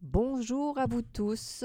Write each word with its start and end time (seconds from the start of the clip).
Bonjour 0.00 0.78
à 0.78 0.86
vous 0.86 1.02
tous. 1.02 1.64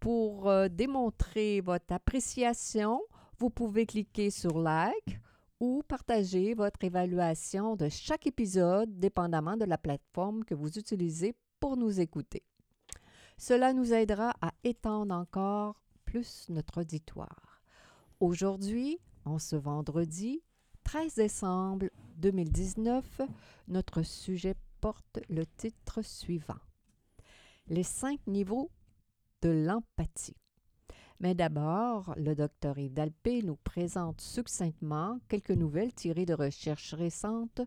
Pour 0.00 0.48
euh, 0.48 0.66
démontrer 0.66 1.60
votre 1.60 1.92
appréciation, 1.92 3.00
vous 3.38 3.50
pouvez 3.50 3.86
cliquer 3.86 4.30
sur 4.30 4.58
like 4.58 5.20
ou 5.60 5.84
partager 5.86 6.54
votre 6.54 6.82
évaluation 6.82 7.76
de 7.76 7.88
chaque 7.88 8.26
épisode 8.26 8.98
dépendamment 8.98 9.56
de 9.56 9.64
la 9.64 9.78
plateforme 9.78 10.44
que 10.44 10.56
vous 10.56 10.76
utilisez 10.76 11.36
pour 11.60 11.76
nous 11.76 12.00
écouter. 12.00 12.42
Cela 13.38 13.72
nous 13.72 13.92
aidera 13.92 14.34
à 14.40 14.50
étendre 14.64 15.14
encore 15.14 15.80
plus 16.04 16.46
notre 16.48 16.80
auditoire. 16.80 17.62
Aujourd'hui, 18.18 18.98
en 19.24 19.38
ce 19.38 19.54
vendredi 19.54 20.42
13 20.82 21.14
décembre 21.14 21.86
2019, 22.16 23.20
notre 23.68 24.02
sujet 24.02 24.56
porte 24.80 25.20
le 25.28 25.46
titre 25.46 26.02
suivant. 26.02 26.58
Les 27.68 27.82
cinq 27.82 28.18
niveaux 28.26 28.70
de 29.42 29.50
l'empathie. 29.50 30.36
Mais 31.20 31.34
d'abord, 31.34 32.14
le 32.16 32.34
docteur 32.34 32.78
Yves 32.78 32.92
Dalpé 32.92 33.42
nous 33.42 33.56
présente 33.56 34.20
succinctement 34.20 35.18
quelques 35.28 35.50
nouvelles 35.52 35.92
tirées 35.94 36.26
de 36.26 36.34
recherches 36.34 36.94
récentes 36.94 37.60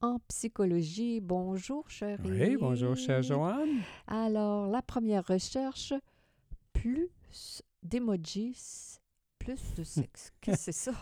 en 0.00 0.18
psychologie. 0.28 1.20
Bonjour, 1.20 1.88
chérie. 1.88 2.20
Oui, 2.30 2.56
bonjour, 2.60 2.96
chère 2.96 3.22
Joanne. 3.22 3.80
Alors, 4.06 4.68
la 4.68 4.82
première 4.82 5.26
recherche, 5.26 5.94
plus 6.74 7.08
d'emojis, 7.82 8.98
plus 9.38 9.74
de 9.74 9.82
sexe. 9.82 10.32
Qu'est-ce 10.42 10.66
que 10.66 10.72
c'est 10.72 10.72
ça? 10.72 10.92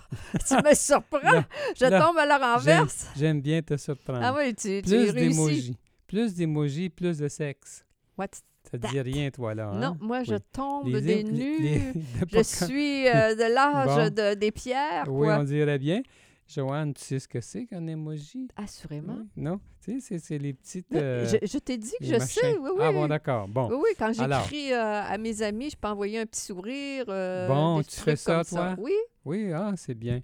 tu 0.47 0.55
me 0.69 0.75
surprends? 0.77 1.19
Non, 1.25 1.45
Je 1.77 1.87
non, 1.87 2.01
tombe 2.01 2.19
à 2.19 2.27
la 2.27 2.55
renverse. 2.55 3.09
J'aime 3.17 3.41
bien 3.41 3.61
te 3.63 3.77
surprendre. 3.77 4.21
Ah 4.23 4.35
oui, 4.37 4.55
tu, 4.55 4.81
tu 4.83 4.89
plus 4.91 5.11
réussis. 5.11 5.13
d'émojis. 5.37 5.77
Plus 6.07 6.35
d'émojis, 6.35 6.89
plus 6.89 7.19
de 7.19 7.27
sexe. 7.29 7.85
What's 8.19 8.41
Ça 8.71 8.79
te 8.79 8.87
dit 8.89 9.01
rien, 9.01 9.31
toi, 9.31 9.55
là. 9.55 9.71
hein? 9.71 9.79
Non, 9.79 9.97
moi, 10.01 10.23
je 10.25 10.35
tombe 10.53 10.87
Les 10.89 11.01
des 11.01 11.23
les- 11.23 11.25
nues. 11.25 11.59
les- 11.61 11.93
Je 12.33 12.43
suis 12.43 13.09
euh, 13.09 13.35
de 13.35 13.53
l'âge 13.55 14.11
Bon. 14.11 14.15
de- 14.15 14.35
des 14.35 14.51
pierres, 14.51 15.05
Oui, 15.09 15.27
quoi. 15.27 15.39
on 15.39 15.45
dirait 15.45 15.79
bien. 15.79 16.03
Joanne, 16.49 16.95
tu 16.95 17.03
sais 17.05 17.19
ce 17.19 17.27
que 17.27 17.41
c'est 17.41 17.67
qu'un 17.67 17.85
emoji? 17.89 18.47
Assurément. 18.57 19.17
Oui? 19.19 19.27
Non? 19.37 19.61
Tu 19.85 20.01
sais, 20.01 20.19
c'est- 20.21 20.39
les 20.39 20.53
petites... 20.53 20.87
Euh, 20.95 21.27
je 21.27 21.45
je 21.47 21.59
t'ai 21.59 21.77
dit 21.77 21.93
que 22.01 22.07
je 22.07 22.13
machins. 22.17 22.41
sais, 22.41 22.57
oui, 22.59 22.71
oui. 22.73 22.81
Ah 22.83 22.93
bon, 22.93 23.09
d'accord. 23.09 23.49
Bon. 23.49 23.69
Oui, 23.71 23.77
oui, 23.83 23.91
quand 23.99 24.13
j'écris 24.13 24.73
euh, 24.73 25.03
à 25.03 25.19
mes 25.19 25.43
amis, 25.43 25.71
je 25.71 25.77
peux 25.77 25.89
envoyer 25.89 26.21
un 26.21 26.27
petit 26.27 26.41
sourire. 26.43 27.05
Bon, 27.07 27.79
des 27.79 27.85
tu 27.85 27.97
fais 28.01 28.17
ça, 28.17 28.43
toi? 28.45 28.75
Oui, 28.79 28.95
Oui, 29.25 29.53
ah, 29.53 29.73
c'est 29.77 29.95
bien. 29.95 30.21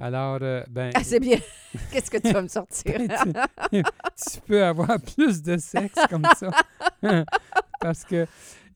Alors, 0.00 0.38
euh, 0.42 0.62
ben, 0.70 0.90
ah, 0.94 1.04
c'est 1.04 1.20
bien. 1.20 1.38
Qu'est-ce 1.92 2.10
que 2.10 2.18
tu 2.18 2.32
vas 2.32 2.42
me 2.42 2.48
sortir? 2.48 2.94
tu, 2.96 3.82
tu 4.32 4.40
peux 4.46 4.64
avoir 4.64 5.00
plus 5.00 5.42
de 5.42 5.56
sexe 5.56 6.00
comme 6.08 6.26
ça. 6.36 6.50
Parce 7.80 8.04
que 8.04 8.26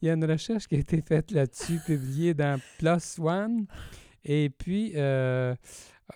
il 0.03 0.09
y 0.09 0.11
a 0.11 0.15
une 0.15 0.25
recherche 0.25 0.67
qui 0.67 0.77
a 0.77 0.79
été 0.79 1.01
faite 1.01 1.31
là-dessus, 1.31 1.81
publiée 1.85 2.35
dans 2.35 2.61
PLOS 2.79 3.19
ONE. 3.19 3.67
Et 4.25 4.51
puis, 4.51 4.93
euh, 4.97 5.55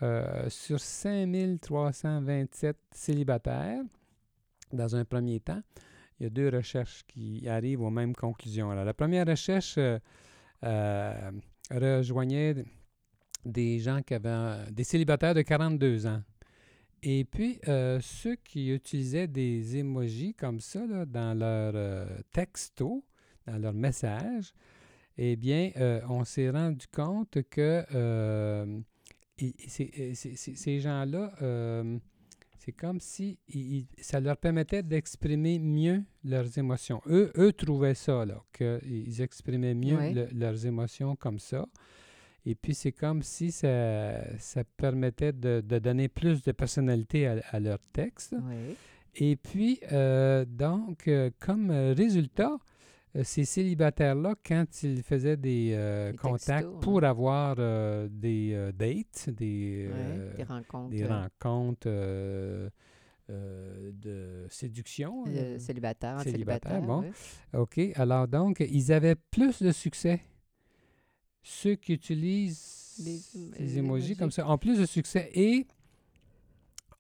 euh, 0.03 0.49
sur 0.49 0.81
5327 0.81 2.77
célibataires, 2.93 3.83
dans 4.73 4.95
un 4.95 5.05
premier 5.05 5.41
temps, 5.41 5.61
il 6.19 6.25
y 6.25 6.27
a 6.27 6.31
deux 6.31 6.49
recherches 6.49 7.03
qui 7.09 7.49
arrivent 7.49 7.83
aux 7.83 7.91
mêmes 7.91 8.15
conclusions. 8.15 8.71
Alors, 8.71 8.85
la 8.85 8.95
première 8.95 9.27
recherche 9.27 9.75
euh, 9.79 9.99
euh, 10.65 11.31
rejoignait 11.71 12.65
des 13.45 13.79
gens 13.79 14.03
qui 14.03 14.15
avaient 14.15 14.71
des 14.71 14.85
célibataires 14.85 15.35
de 15.35 15.43
42 15.43 16.07
ans. 16.07 16.23
Et 17.03 17.25
puis, 17.25 17.59
euh, 17.69 17.99
ceux 18.03 18.37
qui 18.37 18.69
utilisaient 18.71 19.27
des 19.29 19.79
emojis 19.79 20.35
comme 20.35 20.61
ça 20.61 20.87
là, 20.87 21.07
dans 21.07 21.33
leur 21.39 21.73
euh, 21.75 22.07
texto, 22.33 23.05
dans 23.47 23.57
leur 23.57 23.73
message, 23.73 24.53
eh 25.17 25.37
bien, 25.37 25.71
euh, 25.77 26.01
on 26.09 26.25
s'est 26.25 26.51
rendu 26.51 26.87
compte 26.93 27.39
que 27.49 27.85
euh, 27.95 28.81
ces 29.39 30.81
gens-là, 30.81 31.33
c'est 32.59 32.73
comme 32.73 33.01
si 33.01 33.39
ça 34.01 34.21
leur 34.21 34.37
permettait 34.37 34.83
d'exprimer 34.83 35.59
mieux 35.59 36.03
leurs 36.25 36.59
émotions. 36.59 37.01
Eux, 37.07 37.33
eux 37.39 37.53
trouvaient 37.53 37.95
ça, 37.95 38.27
là, 38.27 38.43
qu'ils 38.53 39.23
exprimaient 39.23 39.75
mieux 39.75 39.97
le- 40.15 40.29
leurs 40.35 40.67
émotions 40.67 41.17
comme 41.17 41.39
ça. 41.39 41.67
Et 42.47 42.55
puis, 42.55 42.75
c'est 42.75 42.93
comme 42.93 43.23
si 43.23 43.53
ça, 43.53 44.37
ça 44.39 44.65
permettait 44.77 45.33
de, 45.33 45.63
de 45.65 45.79
donner 45.79 46.09
plus 46.09 46.43
de 46.43 46.53
personnalité 46.53 47.27
à, 47.27 47.37
à 47.51 47.61
leur 47.61 47.79
texte. 47.93 48.35
oui. 48.43 48.77
Et 49.17 49.37
puis, 49.37 49.81
euh, 49.93 50.45
donc, 50.45 51.09
euh, 51.09 51.31
comme 51.41 51.71
euh, 51.71 51.93
résultat, 51.97 52.57
euh, 53.17 53.23
ces 53.25 53.45
célibataires-là, 53.45 54.37
quand 54.47 54.83
ils 54.85 55.03
faisaient 55.03 55.37
des 55.37 55.71
Des 56.13 56.17
contacts 56.17 56.63
textos, 56.63 56.81
pour 56.81 57.03
avoir 57.03 57.57
des 57.57 58.71
dates, 58.75 59.31
des, 59.31 59.91
rencontres 60.49 60.91
des 60.91 61.07
rencontres 61.07 61.89
de 63.29 64.47
séduction, 64.49 65.25
célibataires, 65.59 66.21
célibataires, 66.21 66.21
célibataires. 66.23 66.83
bon. 66.83 67.01
oui. 67.01 67.11
OK. 67.59 67.81
Alors, 67.97 68.29
donc, 68.29 68.61
ils 68.61 68.93
avaient 68.93 69.17
plus 69.17 69.61
de 69.63 69.73
succès. 69.73 70.21
Ceux 71.43 71.75
qui 71.77 71.95
utilisent 71.95 72.97
Les 73.05 73.21
les 73.59 73.79
emojis 73.79 73.79
emojis. 73.79 74.17
comme 74.17 74.31
ça 74.31 74.49
ont 74.51 74.59
plus 74.59 74.79
de 74.79 74.87
succès 74.87 75.31
et 75.35 75.67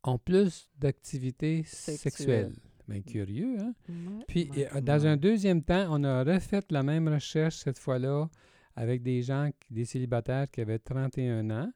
ont 0.04 0.18
plus 0.18 0.68
d'activités 0.78 1.62
Sexuelles. 1.66 2.52
Bien 2.88 3.02
curieux, 3.02 3.56
hein? 3.60 3.74
Ouais, 3.88 4.24
Puis, 4.26 4.50
ouais, 4.50 4.68
euh, 4.74 4.80
dans 4.80 5.06
un 5.06 5.16
deuxième 5.16 5.62
temps, 5.62 5.86
on 5.90 6.02
a 6.02 6.24
refait 6.24 6.62
la 6.70 6.82
même 6.82 7.06
recherche 7.08 7.56
cette 7.58 7.78
fois-là 7.78 8.28
avec 8.74 9.02
des 9.02 9.22
gens, 9.22 9.50
qui- 9.60 9.74
des 9.74 9.84
célibataires 9.84 10.50
qui 10.50 10.60
avaient 10.60 10.78
31 10.80 11.50
ans. 11.50 11.70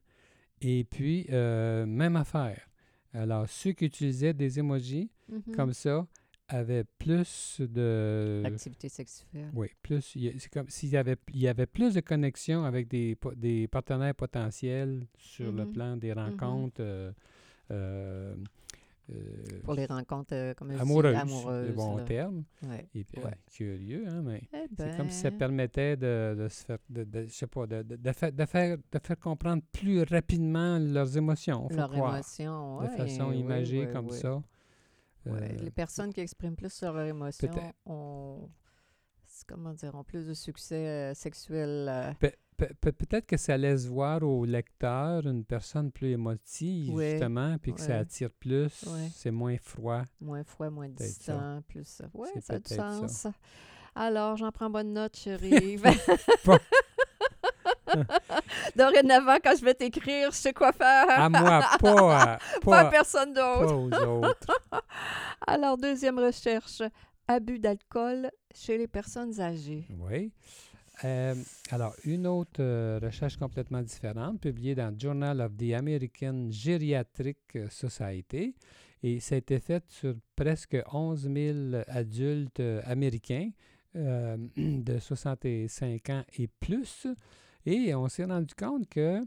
Et 0.59 0.83
puis, 0.83 1.25
euh, 1.29 1.85
même 1.85 2.15
affaire. 2.17 2.67
Alors, 3.13 3.47
ceux 3.47 3.71
qui 3.71 3.85
utilisaient 3.85 4.33
des 4.33 4.59
emojis 4.59 5.09
Mhm. 5.29 5.55
comme 5.55 5.71
ça 5.73 6.05
avaient 6.47 6.83
plus 6.99 7.59
de... 7.61 8.41
L'activité 8.43 8.87
sexuelle. 8.89 9.49
Oui, 9.53 9.67
plus. 9.81 10.01
C'est 10.37 10.49
comme 10.51 10.69
s'il 10.69 10.89
y 10.89 10.97
avait, 10.97 11.17
il 11.33 11.39
y 11.41 11.47
avait 11.47 11.65
plus 11.65 11.93
de 11.95 12.01
connexion 12.01 12.63
avec 12.65 12.87
des, 12.87 13.17
des 13.35 13.67
partenaires 13.67 14.15
potentiels 14.15 15.07
sur 15.17 15.51
le 15.51 15.65
Mhm. 15.65 15.71
plan 15.73 15.97
des 15.97 16.13
rencontres 16.13 16.81
euh, 16.81 17.11
euh, 17.71 18.35
euh, 19.11 19.15
Pour 19.63 19.73
les 19.75 19.85
rencontres, 19.85 20.33
euh, 20.33 20.53
comme 20.55 20.69
je 20.71 20.75
dis, 20.75 20.81
amoureuses, 20.81 21.15
amoureuses. 21.15 21.67
de 21.67 21.73
bon 21.73 21.97
là. 21.97 22.03
terme. 22.05 22.43
Ouais. 22.63 22.87
Et 22.95 23.03
puis, 23.03 23.21
Ouais. 23.23 23.31
euh, 23.31 23.51
curieux, 23.51 24.03
hein, 24.07 24.21
mais 24.23 24.41
Eh 24.53 24.65
c'est 24.77 24.97
comme 24.97 25.09
si 25.09 25.19
ça 25.19 25.29
ben, 25.31 25.37
permettait 25.37 25.95
de, 25.95 26.35
de 26.37 26.47
se 26.47 26.63
faire, 26.65 26.77
de, 26.89 27.03
de- 27.03 27.25
je 27.27 27.31
sais 27.33 27.45
pas, 27.47 27.65
de, 27.67 27.83
de, 27.83 28.11
faire, 28.11 28.31
de, 28.31 28.45
faire, 28.45 28.77
de 28.77 28.99
faire 28.99 29.19
comprendre 29.19 29.61
plus 29.71 30.01
rapidement 30.03 30.79
leurs 30.79 31.15
émotions, 31.17 31.69
faut 31.69 31.75
leur 31.75 31.89
croire, 31.91 32.15
émotion, 32.15 32.81
de 32.81 32.87
façon 32.89 33.29
oui, 33.29 33.39
imagée 33.39 33.85
oui, 33.85 33.91
comme 33.91 34.07
oui. 34.07 34.17
ça. 34.17 34.41
Ouais, 35.25 35.51
Euh, 35.59 35.63
Les 35.63 35.71
personnes 35.71 36.13
qui 36.13 36.21
expriment 36.21 36.55
plus 36.55 36.81
leurs 36.81 36.99
émotions 37.01 37.47
peut-être- 37.47 37.75
ont, 37.85 38.49
comment 39.47 39.73
dire, 39.73 39.93
ont 39.95 40.03
plus 40.03 40.27
de 40.27 40.33
succès 40.33 40.87
euh, 40.87 41.13
sexuel. 41.13 41.87
euh, 41.89 42.13
Pe- 42.19 42.35
pe- 42.57 42.73
pe- 42.79 42.91
Peut-être 42.91 43.25
que 43.25 43.37
ça 43.37 43.57
laisse 43.57 43.85
voir 43.87 44.23
au 44.23 44.45
lecteur 44.45 45.25
une 45.27 45.43
personne 45.43 45.91
plus 45.91 46.11
émotive, 46.11 46.93
Ouais, 46.93 47.11
justement, 47.11 47.57
puis 47.57 47.73
que 47.73 47.81
ça 47.81 47.97
attire 47.99 48.31
plus, 48.31 48.85
c'est 49.13 49.31
moins 49.31 49.57
froid. 49.57 50.03
moins 50.21 50.43
froid, 50.43 50.69
moins 50.69 50.87
ça. 50.97 51.03
distant, 51.05 51.61
plus. 51.67 52.01
Oui, 52.13 52.29
ça 52.41 52.53
a 52.53 52.59
du 52.59 52.73
ça. 52.73 53.07
sens. 53.07 53.27
Alors, 53.95 54.35
j'en 54.37 54.51
prends 54.51 54.69
bonne 54.69 54.93
note, 54.93 55.15
chérie. 55.15 55.77
Bon. 56.45 56.57
Dorénavant, 58.75 59.37
quand 59.43 59.53
je 59.57 59.63
vais 59.65 59.73
t'écrire, 59.73 60.31
je 60.31 60.35
sais 60.37 60.53
quoi 60.53 60.71
faire. 60.71 61.05
À 61.09 61.29
moi, 61.29 61.61
pas 61.79 62.21
à, 62.33 62.39
Pas 62.61 62.79
à 62.79 62.85
personne 62.85 63.33
d'autre. 63.33 63.89
pas 63.89 64.07
aux 64.07 64.25
autres. 64.25 64.61
Alors, 65.47 65.77
deuxième 65.77 66.19
recherche. 66.19 66.81
Abus 67.27 67.57
d'alcool 67.57 68.29
chez 68.53 68.77
les 68.77 68.87
personnes 68.87 69.39
âgées. 69.41 69.87
Oui. 69.97 70.31
Euh, 71.03 71.33
alors, 71.71 71.93
une 72.05 72.27
autre 72.27 72.61
euh, 72.61 72.99
recherche 73.01 73.35
complètement 73.35 73.81
différente, 73.81 74.39
publiée 74.39 74.75
dans 74.75 74.97
Journal 74.97 75.41
of 75.41 75.57
the 75.57 75.73
American 75.73 76.47
Geriatric 76.51 77.37
Society, 77.69 78.53
et 79.03 79.19
ça 79.19 79.35
a 79.35 79.37
été 79.37 79.59
fait 79.59 79.83
sur 79.87 80.15
presque 80.35 80.77
11 80.91 81.29
000 81.31 81.57
adultes 81.87 82.59
euh, 82.59 82.81
américains 82.85 83.51
euh, 83.95 84.35
de 84.57 84.97
65 84.97 86.09
ans 86.09 86.23
et 86.39 86.47
plus. 86.47 87.07
Et 87.65 87.93
on 87.95 88.07
s'est 88.09 88.25
rendu 88.25 88.53
compte 88.53 88.87
que 88.89 89.21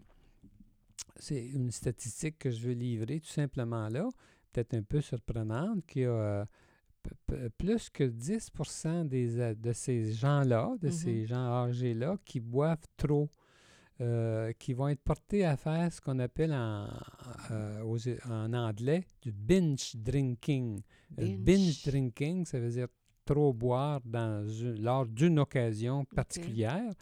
c'est 1.16 1.44
une 1.46 1.70
statistique 1.70 2.38
que 2.38 2.50
je 2.50 2.60
veux 2.68 2.74
livrer 2.74 3.20
tout 3.20 3.28
simplement 3.30 3.88
là, 3.88 4.08
peut-être 4.52 4.74
un 4.74 4.82
peu 4.82 5.00
surprenante, 5.00 5.84
qu'il 5.86 6.02
y 6.02 6.04
a 6.06 6.46
euh, 7.32 7.48
plus 7.56 7.88
que 7.90 8.04
10% 8.04 9.04
des, 9.08 9.54
de 9.54 9.72
ces 9.72 10.12
gens-là, 10.12 10.74
de 10.80 10.88
Mhm. 10.88 10.92
ces 10.92 11.26
gens 11.26 11.64
âgés-là, 11.64 12.16
qui 12.24 12.38
boivent 12.40 12.86
trop, 12.96 13.30
euh, 14.00 14.52
qui 14.58 14.72
vont 14.74 14.88
être 14.88 15.00
portés 15.02 15.44
à 15.44 15.56
faire 15.56 15.92
ce 15.92 16.00
qu'on 16.00 16.18
appelle 16.18 16.52
en, 16.52 16.88
euh, 17.50 17.82
aux- 17.82 18.08
en 18.30 18.52
anglais 18.52 19.04
du 19.22 19.32
binge 19.32 19.96
drinking. 19.96 20.80
Binge. 21.10 21.38
binge 21.38 21.82
drinking, 21.84 22.44
ça 22.44 22.60
veut 22.60 22.70
dire 22.70 22.88
trop 23.24 23.52
boire 23.52 24.00
dans 24.04 24.46
une- 24.48 24.80
lors 24.82 25.06
d'une 25.06 25.38
occasion 25.40 26.04
particulière. 26.04 26.92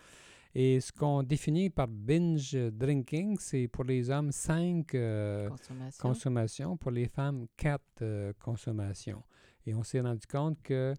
Et 0.58 0.80
ce 0.80 0.90
qu'on 0.90 1.22
définit 1.22 1.68
par 1.68 1.86
binge 1.86 2.56
drinking, 2.72 3.36
c'est 3.38 3.68
pour 3.68 3.84
les 3.84 4.08
hommes 4.08 4.32
5 4.32 4.86
Consommation. 4.86 6.00
consommations, 6.00 6.76
pour 6.78 6.92
les 6.92 7.08
femmes 7.08 7.44
4 7.58 8.32
consommations. 8.40 9.22
Et 9.66 9.74
on 9.74 9.82
s'est 9.82 10.00
rendu 10.00 10.26
compte 10.26 10.56
que, 10.62 10.94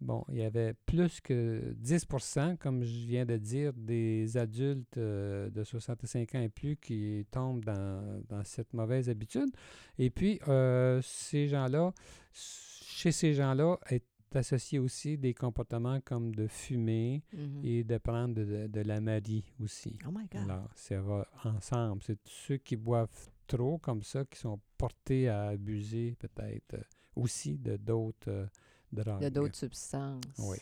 bon, 0.00 0.24
il 0.30 0.36
y 0.38 0.42
avait 0.42 0.72
plus 0.86 1.20
que 1.20 1.74
10% 1.82 2.56
comme 2.56 2.82
je 2.82 3.06
viens 3.06 3.26
de 3.26 3.36
dire, 3.36 3.74
des 3.74 4.38
adultes 4.38 4.96
euh, 4.96 5.50
de 5.50 5.64
65 5.64 6.34
ans 6.36 6.40
et 6.40 6.48
plus 6.48 6.78
qui 6.78 7.26
tombent 7.30 7.62
dans, 7.62 8.22
dans 8.30 8.42
cette 8.42 8.72
mauvaise 8.72 9.10
habitude. 9.10 9.50
Et 9.98 10.08
puis, 10.08 10.40
euh, 10.48 11.02
ces 11.02 11.46
gens-là, 11.46 11.92
chez 12.32 13.12
ces 13.12 13.34
gens-là, 13.34 13.76
est 13.90 14.02
associé 14.36 14.78
aussi 14.78 15.16
des 15.18 15.34
comportements 15.34 16.00
comme 16.00 16.34
de 16.34 16.46
fumer 16.46 17.22
Mhm. 17.32 17.60
et 17.64 17.84
de 17.84 17.98
prendre 17.98 18.34
de, 18.34 18.44
de- 18.44 18.66
de 18.68 18.80
la 18.80 19.00
marie 19.00 19.44
aussi. 19.60 19.98
Oh 20.06 20.10
my 20.10 20.26
God. 20.30 20.42
Alors, 20.50 20.70
ça 20.74 21.00
va 21.00 21.26
ensemble. 21.44 22.02
C'est 22.04 22.18
ceux 22.24 22.56
qui 22.58 22.76
boivent 22.76 23.30
trop 23.46 23.78
comme 23.78 24.02
ça 24.02 24.24
qui 24.24 24.38
sont 24.38 24.58
portés 24.78 25.28
à 25.28 25.48
abuser 25.48 26.16
peut-être 26.18 26.74
euh, 26.74 26.82
aussi 27.16 27.58
de 27.58 27.76
d'autres 27.76 28.28
euh, 28.30 28.46
drogues. 28.92 29.22
de 29.22 29.28
d'autres 29.28 29.56
substances. 29.56 30.22
Oui. 30.38 30.56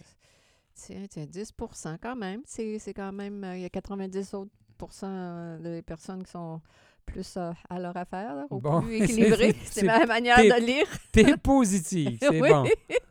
Tiens, 0.74 1.06
tiens, 1.08 1.26
10% 1.26 1.98
quand 2.00 2.16
même. 2.16 2.40
C'est 2.46 2.94
quand 2.94 3.12
même, 3.12 3.44
euh, 3.44 3.56
il 3.56 3.62
y 3.62 3.64
a 3.64 3.70
90 3.70 4.34
autres 4.34 4.50
euh, 5.04 5.58
des 5.60 5.82
personnes 5.82 6.24
qui 6.24 6.30
sont 6.32 6.60
plus 7.04 7.36
euh, 7.36 7.52
à 7.68 7.78
leur 7.78 7.96
affaire, 7.96 8.34
là, 8.34 8.46
Bon, 8.50 8.82
plus 8.82 8.94
équilibrées. 9.02 9.54
c'est- 9.64 9.84
ma 9.84 10.04
manière 10.06 10.38
de 10.38 10.64
lire. 10.64 10.86
T'es 11.12 11.36
positif, 11.36 12.18
c'est 12.20 12.38
bon. 12.40 12.64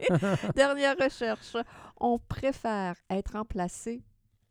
Dernière 0.56 0.96
recherche. 0.98 1.56
On 2.00 2.18
préfère 2.20 2.96
être 3.10 3.34
remplacé 3.34 4.02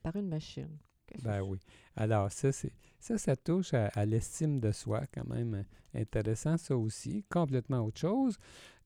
par 0.03 0.17
une 0.17 0.29
machine. 0.29 0.79
Ben 1.23 1.43
oui. 1.43 1.59
Alors, 1.97 2.31
ça, 2.31 2.53
c'est 2.53 2.73
ça, 3.01 3.19
ça 3.19 3.35
touche 3.35 3.75
à, 3.75 3.87
à 3.95 4.05
l'estime 4.05 4.61
de 4.61 4.71
soi, 4.73 5.03
quand 5.13 5.27
même 5.27 5.55
euh, 5.55 6.01
intéressant, 6.01 6.57
ça 6.57 6.77
aussi. 6.77 7.25
Complètement 7.29 7.81
autre 7.81 7.99
chose. 8.01 8.37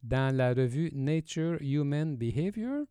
Dans 0.03 0.35
la 0.35 0.55
revue 0.55 0.91
Nature 0.95 1.59
Human 1.61 2.17
Behavior, 2.17 2.85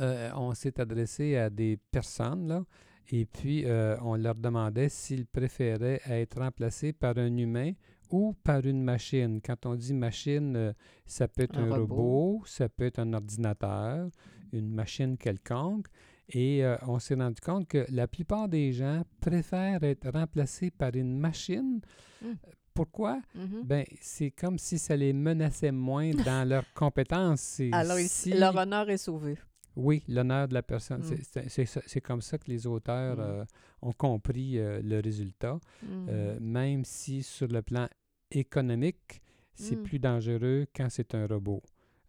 euh, 0.00 0.30
on 0.34 0.54
s'est 0.54 0.78
adressé 0.80 1.36
à 1.36 1.50
des 1.50 1.76
personnes, 1.90 2.48
là, 2.48 2.64
et 3.10 3.26
puis 3.26 3.64
euh, 3.64 3.96
on 4.02 4.16
leur 4.16 4.34
demandait 4.34 4.88
s'ils 4.88 5.26
préféraient 5.26 6.00
être 6.08 6.38
remplacés 6.40 6.92
par 6.92 7.18
un 7.18 7.36
humain 7.36 7.72
ou 8.10 8.34
par 8.44 8.64
une 8.66 8.82
machine. 8.82 9.40
Quand 9.44 9.66
on 9.66 9.74
dit 9.74 9.94
machine, 9.94 10.54
euh, 10.56 10.72
ça 11.06 11.28
peut 11.28 11.42
être 11.42 11.58
Un 11.58 11.70
un, 11.72 11.76
robot. 11.76 11.94
robot, 11.96 12.42
ça 12.46 12.68
peut 12.68 12.84
être 12.84 12.98
un 12.98 13.12
ordinateur, 13.14 14.08
une 14.52 14.68
machine 14.68 15.16
quelconque. 15.16 15.86
Et 16.28 16.64
euh, 16.64 16.76
on 16.86 16.98
s'est 16.98 17.14
rendu 17.14 17.40
compte 17.40 17.68
que 17.68 17.84
la 17.90 18.06
plupart 18.06 18.48
des 18.48 18.72
gens 18.72 19.02
préfèrent 19.20 19.82
être 19.82 20.10
remplacés 20.10 20.70
par 20.70 20.94
une 20.94 21.18
machine. 21.18 21.80
Mm. 22.22 22.26
Pourquoi? 22.74 23.20
Mhm. 23.34 23.62
Ben, 23.64 23.84
c'est 24.00 24.30
comme 24.30 24.58
si 24.58 24.78
ça 24.78 24.96
les 24.96 25.12
menaçait 25.12 25.72
moins 25.72 26.10
dans 26.12 26.48
leurs 26.48 26.72
compétences. 26.72 27.60
Alors, 27.72 27.98
si- 27.98 28.32
leur 28.32 28.56
honneur 28.56 28.88
est 28.88 28.96
sauvé. 28.96 29.36
Oui, 29.76 30.02
l'honneur 30.08 30.48
de 30.48 30.54
la 30.54 30.62
personne. 30.62 31.02
Mm. 31.02 31.48
C'est- 31.48 32.00
comme 32.00 32.20
ça 32.22 32.38
que 32.38 32.48
les 32.50 32.66
auteurs 32.66 33.16
Mm. 33.16 33.20
euh, 33.20 33.44
ont 33.82 33.92
compris 33.92 34.58
euh, 34.58 34.80
le 34.82 35.00
résultat, 35.00 35.58
Mhm. 35.82 36.06
Euh, 36.08 36.38
même 36.40 36.84
si 36.84 37.22
sur 37.22 37.48
le 37.48 37.62
plan 37.62 37.88
économique, 38.30 39.20
c'est 39.54 39.76
Mm. 39.76 39.82
plus 39.82 39.98
dangereux 39.98 40.66
quand 40.74 40.88
c'est 40.90 41.14
un 41.14 41.26
robot. 41.26 41.62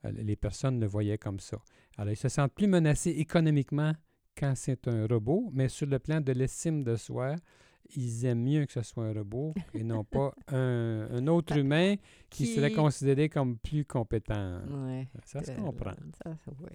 Les 0.03 0.35
personnes 0.35 0.79
le 0.79 0.87
voyaient 0.87 1.17
comme 1.17 1.39
ça. 1.39 1.57
Alors, 1.97 2.11
ils 2.11 2.17
se 2.17 2.27
sentent 2.29 2.53
plus 2.53 2.67
menacés 2.67 3.11
économiquement 3.11 3.93
quand 4.37 4.53
c'est 4.55 4.87
un 4.87 5.05
robot, 5.07 5.49
mais 5.53 5.69
sur 5.69 5.87
le 5.87 5.99
plan 5.99 6.19
de 6.19 6.31
l'estime 6.33 6.83
de 6.83 6.95
soi, 6.95 7.35
ils 7.95 8.25
aiment 8.25 8.43
mieux 8.43 8.65
que 8.65 8.71
ce 8.73 8.81
soit 8.81 9.05
un 9.05 9.13
robot 9.13 9.53
et 9.73 9.83
non 9.83 10.03
pas 10.11 10.33
un, 10.47 11.07
un 11.11 11.27
autre 11.27 11.57
humain 11.57 11.95
qui, 12.29 12.47
serait 12.47 12.71
considéré 12.71 13.29
comme 13.29 13.57
plus 13.57 13.85
compétent. 13.85 14.59
Ouais. 14.87 15.07
Ça 15.25 15.43
se 15.43 15.51
comprend. 15.51 15.93
ça, 16.23 16.35
oui. 16.47 16.69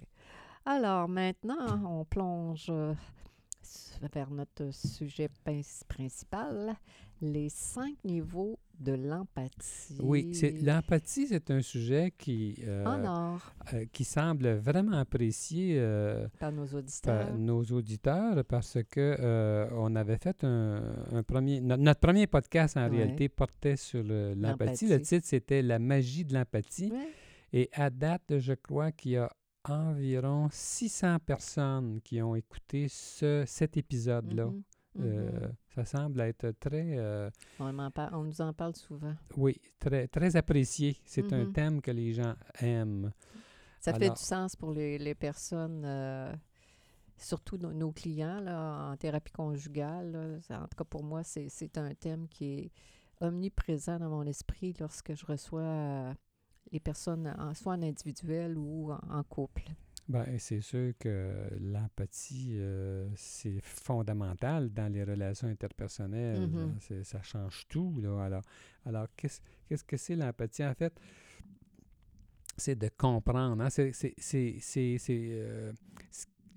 Alors, 0.71 1.07
maintenant, 1.09 1.81
on 1.99 2.05
plonge 2.05 2.67
euh, 2.69 2.93
vers 4.13 4.29
notre 4.29 4.71
sujet 4.71 5.27
principal, 5.87 6.75
les 7.23 7.49
cinq 7.49 7.95
niveaux 8.03 8.59
de 8.79 8.91
l'empathie. 8.93 9.97
Oui, 9.99 10.31
l'empathie, 10.61 11.25
c'est 11.27 11.49
un 11.49 11.63
sujet 11.63 12.13
qui, 12.15 12.55
euh, 12.67 12.85
euh, 13.73 13.85
qui 13.91 14.03
semble 14.03 14.47
vraiment 14.57 14.97
apprécié 14.97 15.73
euh, 15.79 16.27
par 16.39 16.51
nos 16.51 16.67
auditeurs. 16.67 17.25
par 17.29 17.35
nos 17.35 17.63
auditeurs 17.63 18.45
parce 18.45 18.77
que 18.89 19.67
on 19.73 19.95
avait 19.95 20.17
fait 20.17 20.43
un, 20.43 20.83
un 21.11 21.23
premier 21.23 21.59
no- 21.61 21.75
notre 21.77 21.99
premier 21.99 22.27
podcast 22.27 22.77
en 22.77 22.83
Ouais. 22.89 22.97
réalité 22.97 23.27
portait 23.27 23.75
sur 23.75 24.03
le- 24.03 24.35
l'empathie. 24.35 24.87
Le 24.87 25.01
titre 25.01 25.25
c'était 25.25 25.63
la 25.63 25.79
magie 25.79 26.23
de 26.25 26.33
l'empathie 26.35 26.91
Ouais. 26.91 27.09
et 27.53 27.69
à 27.73 27.89
date, 27.89 28.37
je 28.37 28.53
crois 28.53 28.91
qu'il 28.91 29.11
y 29.13 29.17
a 29.17 29.29
environ 29.69 30.49
600 30.51 31.19
personnes 31.19 32.01
qui 32.01 32.21
ont 32.21 32.35
écouté 32.35 32.87
ce, 32.89 33.43
cet 33.47 33.77
épisode-là. 33.77 34.45
Mhm, 34.47 34.63
Euh, 35.01 35.29
mhm. 35.31 35.53
ça 35.75 35.85
semble 35.85 36.19
être 36.21 36.49
très 36.59 36.97
euh, 36.97 37.29
on, 37.59 37.71
nous 38.23 38.41
en 38.41 38.53
parle 38.53 38.75
souvent. 38.75 39.13
oui, 39.37 39.55
très, 39.79 40.07
très 40.07 40.35
apprécié. 40.35 40.97
C'est 41.05 41.31
un 41.31 41.45
Mhm. 41.45 41.53
thème 41.53 41.81
que 41.81 41.91
les 41.91 42.11
gens 42.11 42.33
aiment. 42.59 43.11
Ça 43.79 43.93
fait 43.93 44.09
du 44.09 44.15
sens 44.21 44.55
pour 44.55 44.71
les, 44.73 44.97
les 44.97 45.13
personnes, 45.15 45.83
euh, 45.85 46.33
surtout 47.17 47.57
nos, 47.57 47.71
nos 47.71 47.91
clients 47.91 48.39
là, 48.41 48.89
en 48.91 48.97
thérapie 48.97 49.31
conjugale. 49.31 50.11
là. 50.11 50.41
Ça- 50.41 50.57
En 50.63 50.67
tout 50.67 50.75
cas, 50.77 50.83
pour 50.83 51.03
moi, 51.03 51.23
c'est 51.23 51.47
c'est 51.49 51.77
un 51.77 51.93
thème 51.93 52.27
qui 52.27 52.45
est 52.45 52.71
omniprésent 53.21 53.99
dans 53.99 54.09
mon 54.09 54.23
esprit 54.25 54.73
lorsque 54.79 55.13
je 55.13 55.25
reçois 55.25 56.13
les 56.71 56.79
personnes, 56.79 57.33
en, 57.37 57.53
soit 57.53 57.73
en 57.73 57.81
individuel 57.81 58.57
ou 58.57 58.91
en, 58.91 58.99
en 59.09 59.23
couple? 59.23 59.63
Ben, 60.07 60.39
c'est 60.39 60.61
sûr 60.61 60.93
que 60.97 61.31
l'empathie, 61.59 62.53
euh, 62.53 63.07
c'est 63.15 63.59
fondamental 63.61 64.69
dans 64.73 64.91
les 64.91 65.03
relations 65.03 65.47
interpersonnelles. 65.47 66.49
C'est- 66.79 67.03
ça 67.03 67.21
change 67.21 67.67
tout. 67.67 67.99
Là. 68.01 68.23
Alors, 68.23 68.41
alors 68.85 69.07
qu'est-ce 69.15 69.39
qu'est-ce 69.67 69.83
que 69.83 69.97
c'est 69.97 70.15
l'empathie? 70.15 70.65
En 70.65 70.73
fait, 70.73 70.99
c'est 72.57 72.75
de 72.75 72.89
comprendre. 72.97 73.61
hein. 73.63 73.69
C'est, 73.69 73.93
euh, 75.09 75.71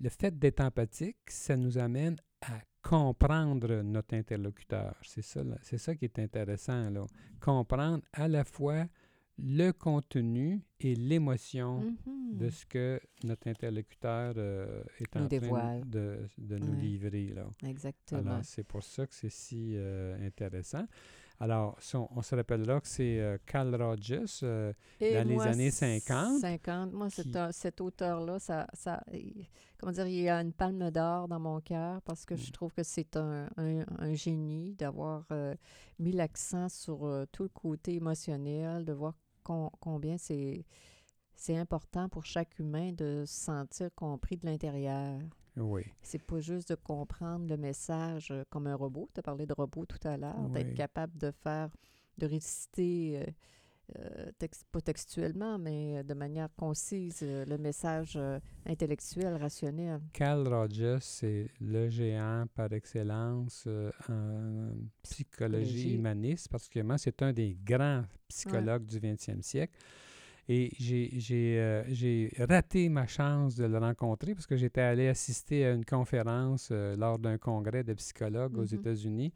le 0.01 0.09
fait 0.09 0.37
d'être 0.37 0.59
empathique, 0.61 1.17
ça 1.29 1.55
nous 1.55 1.77
amène 1.77 2.17
à 2.41 2.59
comprendre 2.81 3.81
notre 3.83 4.15
interlocuteur. 4.15 4.95
C'est 5.03 5.21
ça, 5.21 5.41
c'est 5.61 5.77
ça 5.77 5.95
qui 5.95 6.05
est 6.05 6.19
intéressant. 6.19 6.89
Là. 6.89 7.05
Comprendre 7.39 8.03
à 8.11 8.27
la 8.27 8.43
fois 8.43 8.85
le 9.39 9.71
contenu 9.71 10.61
et 10.79 10.95
l'émotion 10.95 11.81
Mhm. 12.05 12.37
de 12.37 12.49
ce 12.49 12.65
que 12.65 12.99
notre 13.23 13.47
interlocuteur 13.47 14.33
euh, 14.37 14.83
est 14.99 15.15
Nous 15.15 15.23
en 15.23 15.27
train 15.27 15.79
de, 15.85 16.19
de 16.37 16.57
nous 16.57 16.73
livrer. 16.75 17.27
Là. 17.29 17.47
Exactement. 17.67 18.19
Alors, 18.21 18.39
c'est 18.45 18.63
pour 18.63 18.83
ça 18.83 19.07
que 19.07 19.13
c'est 19.15 19.29
si 19.31 19.71
euh, 19.75 20.25
intéressant. 20.25 20.85
Alors, 21.39 21.75
si 21.81 21.95
on, 21.95 22.07
on 22.15 22.21
se 22.21 22.35
rappellera 22.35 22.79
que 22.79 22.87
c'est 22.87 23.19
euh, 23.19 23.37
Carl 23.45 23.73
Rogers. 23.75 24.23
euh, 24.43 24.71
dans 25.01 25.27
les 25.27 25.39
années 25.41 25.71
50, 25.71 26.39
50, 26.39 26.93
moi, 26.93 27.09
cet, 27.09 27.31
qui- 27.31 27.37
un- 27.37 27.51
cet 27.51 27.81
auteur-là, 27.81 28.39
ça, 28.39 28.67
ça, 28.73 29.03
il- 29.11 29.47
comment 29.79 29.91
dire, 29.91 30.05
il 30.07 30.13
y 30.21 30.29
a 30.29 30.39
une 30.39 30.53
palme 30.53 30.89
d'or 30.91 31.27
dans 31.27 31.39
mon 31.39 31.59
cœur 31.59 32.01
parce 32.03 32.23
que 32.25 32.35
je 32.35 32.47
Mm. 32.49 32.51
trouve 32.51 32.71
que 32.73 32.83
c'est 32.83 33.17
un, 33.17 33.49
un- 33.57 33.83
un 33.97 34.13
génie 34.13 34.75
d'avoir 34.75 35.27
mis 35.99 36.11
l'accent 36.11 36.69
sur 36.69 36.99
tout 37.31 37.43
le 37.43 37.49
côté 37.49 37.95
émotionnel, 37.95 38.85
de 38.85 38.93
voir 38.93 39.13
com- 39.43 39.69
combien 39.79 40.17
c'est 40.17 40.65
c'est 41.35 41.57
important 41.57 42.09
pour 42.09 42.25
chaque 42.25 42.57
humain 42.59 42.91
de 42.93 43.23
se 43.25 43.33
sentir 43.45 43.89
compris 43.95 44.37
de 44.37 44.45
l'intérieur. 44.45 45.19
oui, 45.57 45.83
C'est 46.01 46.21
pas 46.21 46.39
juste 46.39 46.69
de 46.69 46.75
comprendre 46.75 47.47
le 47.47 47.57
message 47.57 48.29
euh, 48.31 48.43
comme 48.49 48.67
un 48.67 48.75
robot. 48.75 49.09
Tu 49.13 49.19
as 49.19 49.23
parlé 49.23 49.45
de 49.45 49.53
robot 49.53 49.85
tout 49.85 50.07
à 50.07 50.15
l'heure, 50.17 50.49
d'être 50.49 50.73
capable 50.75 51.17
de 51.17 51.31
faire, 51.31 51.69
de 52.17 52.27
réciter 52.27 53.23
euh, 53.27 53.31
euh, 53.99 54.31
pas 54.71 54.81
textuellement, 54.81 55.57
mais 55.57 56.03
de 56.03 56.13
manière 56.13 56.49
concise, 56.55 57.19
euh, 57.23 57.45
le 57.45 57.57
message 57.57 58.13
euh, 58.15 58.39
intellectuel, 58.65 59.35
rationnel. 59.35 59.99
Carl 60.13 60.47
Rogers, 60.47 60.97
c'est 61.01 61.47
le 61.59 61.89
géant 61.89 62.45
par 62.55 62.71
excellence 62.73 63.67
en 64.09 64.69
psychologie 65.03 65.65
Psychologie. 65.65 65.93
humaniste, 65.95 66.47
particulièrement. 66.49 66.97
C'est 66.97 67.21
un 67.21 67.33
des 67.33 67.57
grands 67.63 68.03
psychologues 68.29 68.85
du 68.85 68.99
20e 68.99 69.41
siècle. 69.41 69.73
Et 70.49 70.71
j'ai- 70.77 72.31
raté 72.39 72.89
ma 72.89 73.07
chance 73.07 73.55
de 73.55 73.63
le 73.65 73.77
rencontrer 73.77 74.33
parce 74.33 74.45
que 74.45 74.57
j'étais 74.57 74.81
allé 74.81 75.07
assister 75.07 75.65
à 75.65 75.71
une 75.71 75.85
conférence 75.85 76.69
lors 76.71 77.17
d'un 77.17 77.37
congrès 77.37 77.83
de 77.83 77.93
psychologues 77.93 78.57
aux 78.57 78.65
Mhm. 78.65 78.79
États-Unis. 78.79 79.33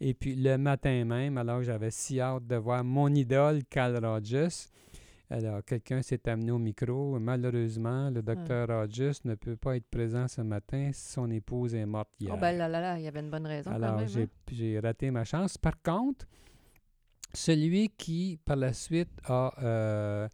Et 0.00 0.14
puis 0.14 0.34
le 0.34 0.56
matin 0.56 1.04
même, 1.04 1.36
alors 1.38 1.58
que 1.58 1.64
j'avais 1.64 1.90
si 1.90 2.20
hâte 2.20 2.46
de 2.46 2.56
voir 2.56 2.82
mon 2.84 3.08
idole, 3.14 3.62
Carl 3.68 4.02
Rogers, 4.04 4.48
alors 5.28 5.62
quelqu'un 5.64 6.00
s'est 6.02 6.26
amené 6.28 6.50
au 6.52 6.58
micro. 6.58 7.18
Malheureusement, 7.18 8.10
le 8.10 8.22
docteur 8.22 8.66
Rogers 8.68 9.12
ne 9.24 9.34
peut 9.34 9.56
pas 9.56 9.76
être 9.76 9.86
présent 9.90 10.26
ce 10.26 10.40
matin. 10.40 10.90
Son 10.94 11.30
épouse 11.30 11.74
est 11.74 11.86
morte 11.86 12.08
hier. 12.18 12.32
Oh, 12.34 12.38
ben 12.40 12.56
là, 12.56 12.66
là, 12.66 12.80
là, 12.80 12.98
il 12.98 13.04
y 13.04 13.08
avait 13.08 13.20
une 13.20 13.30
bonne 13.30 13.46
raison. 13.46 13.70
Alors, 13.70 14.06
j'ai 14.08 14.22
hein? 14.22 14.26
j'ai 14.50 14.80
raté 14.80 15.10
ma 15.10 15.24
chance. 15.24 15.58
Par 15.58 15.80
contre, 15.82 16.26
celui 17.34 17.90
qui, 17.90 18.38
par 18.44 18.56
la 18.56 18.72
suite, 18.72 19.10
a 19.24 19.52
euh, 19.62 20.28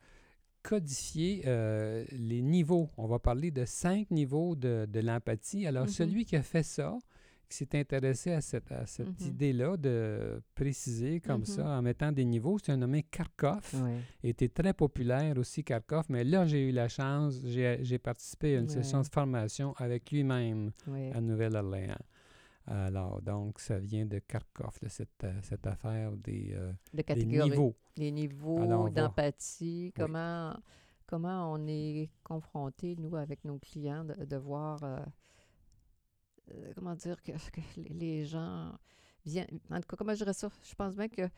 codifié 0.63 1.43
euh, 1.47 2.05
les 2.13 2.41
niveaux, 2.41 2.89
on 2.97 3.07
va 3.07 3.19
parler 3.19 3.51
de 3.51 3.65
cinq 3.65 4.11
niveaux 4.11 4.57
de, 4.57 4.87
de 4.89 5.01
l'empathie. 5.01 5.67
Alors, 5.67 5.85
Mhm. 5.85 5.91
celui 5.91 6.25
qui 6.25 6.37
a 6.37 6.43
fait 6.43 6.63
ça, 6.63 6.97
qui 7.49 7.57
s'est 7.59 7.79
intéressé 7.79 8.33
à 8.33 8.41
cette, 8.41 8.71
à 8.73 8.87
cette 8.87 9.21
Mhm. 9.21 9.27
idée-là 9.29 9.77
de 9.77 10.43
préciser 10.55 11.21
comme 11.21 11.45
ça, 11.45 11.67
en 11.79 11.83
mettant 11.83 12.13
des 12.13 12.25
niveaux, 12.25 12.59
c'est 12.59 12.73
un 12.73 12.77
nommé 12.77 13.03
Kharkov. 13.05 13.73
Ouais. 13.83 13.99
Il 14.23 14.31
était 14.31 14.49
très 14.49 14.73
populaire 14.75 15.37
aussi, 15.39 15.63
Kharkov, 15.65 16.05
mais 16.09 16.25
là, 16.25 16.47
j'ai 16.47 16.69
eu 16.69 16.73
la 16.73 16.89
chance, 16.89 17.41
j'ai 17.45 17.99
participé 17.99 18.57
à 18.57 18.61
une 18.61 18.69
session 18.69 19.01
de 19.03 19.07
formation 19.09 19.75
avec 19.79 20.11
lui-même 20.11 20.73
à 21.15 21.21
Nouvelle-Orléans. 21.21 21.99
Alors, 22.69 23.23
donc, 23.23 23.61
ça 23.61 23.79
vient 23.79 24.07
de 24.07 24.19
Kharkov, 24.19 24.77
là, 24.83 24.89
cette, 24.89 25.23
euh, 25.23 25.33
cette 25.43 25.67
affaire 25.69 26.11
des, 26.17 26.51
euh, 26.53 26.73
De 26.93 27.15
des 27.15 27.25
niveaux. 27.25 27.77
Les 27.97 28.11
niveaux 28.11 28.89
d'empathie, 28.91 29.93
comment, 29.95 30.53
comment 31.07 31.53
on 31.53 31.65
est 31.69 32.11
confronté, 32.25 32.97
nous, 32.99 33.15
avec 33.15 33.45
nos 33.45 33.59
clients, 33.61 34.05
de, 34.05 34.25
de 34.25 34.37
voir, 34.37 34.83
euh, 34.83 34.99
euh, 36.53 36.73
comment 36.75 36.95
dire, 36.95 37.23
que, 37.23 37.33
que 37.33 37.61
les- 37.91 38.25
gens 38.25 38.73
viennent, 39.25 39.59
en 39.71 39.81
tout 39.81 39.89
cas, 39.89 39.97
comment 39.97 40.13
je 40.13 40.19
dirais 40.19 40.33
ça? 40.33 40.49
Je 40.63 40.75
pense 40.75 40.95
bien 40.97 41.09
que 41.09 41.29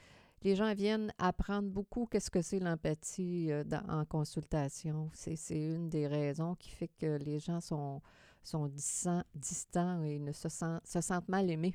les 0.43 0.55
gens 0.55 0.73
viennent 0.75 1.13
apprendre 1.19 1.69
beaucoup 1.69 2.07
qu'est-ce 2.07 2.31
que 2.31 2.43
c'est 2.43 2.61
l'empathie 2.61 3.51
euh, 3.51 3.65
en 3.89 4.05
consultation. 4.05 5.11
C'est 5.15 5.37
une 5.51 5.89
des 5.89 6.07
raisons 6.07 6.55
qui 6.55 6.71
fait 6.71 6.91
que 6.99 7.17
les 7.17 7.41
gens 7.41 7.61
sont, 7.61 8.01
sont 8.43 8.67
distants, 8.69 9.25
distants 9.35 10.03
et 10.03 10.19
ne 10.19 10.33
se, 10.33 10.49
sentent, 10.49 10.87
se 10.87 11.01
sentent 11.01 11.29
mal 11.29 11.51
aimés. 11.51 11.75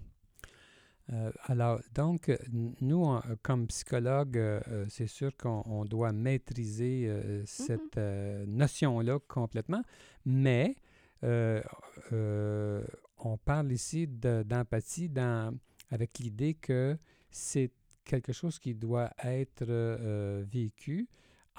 Euh, 1.12 1.32
alors, 1.48 1.82
donc, 1.94 2.32
nous, 2.80 3.06
comme 3.42 3.68
psychologue, 3.68 4.38
euh, 4.38 4.62
euh, 4.70 4.86
c'est 4.88 5.08
sûr 5.08 5.36
qu'on 5.36 5.62
on 5.66 5.84
doit 5.84 6.13
maîtriser 6.13 7.08
euh, 7.10 7.44
cette 7.46 7.98
euh, 7.98 8.46
notion-là 8.48 9.20
complètement, 9.28 9.84
mais 10.25 10.75
on 13.25 13.38
parle 13.38 13.72
ici 13.72 14.08
de- 14.08 14.44
d'empathie 14.44 15.10
dans- 15.10 15.58
avec 15.89 16.20
l'idée 16.20 16.53
que 16.56 16.98
c'est 17.32 17.72
quelque 18.03 18.34
chose 18.34 18.60
qui 18.60 18.75
doit 18.75 19.10
être 19.24 19.63
euh, 19.68 20.44
vécu 20.48 21.08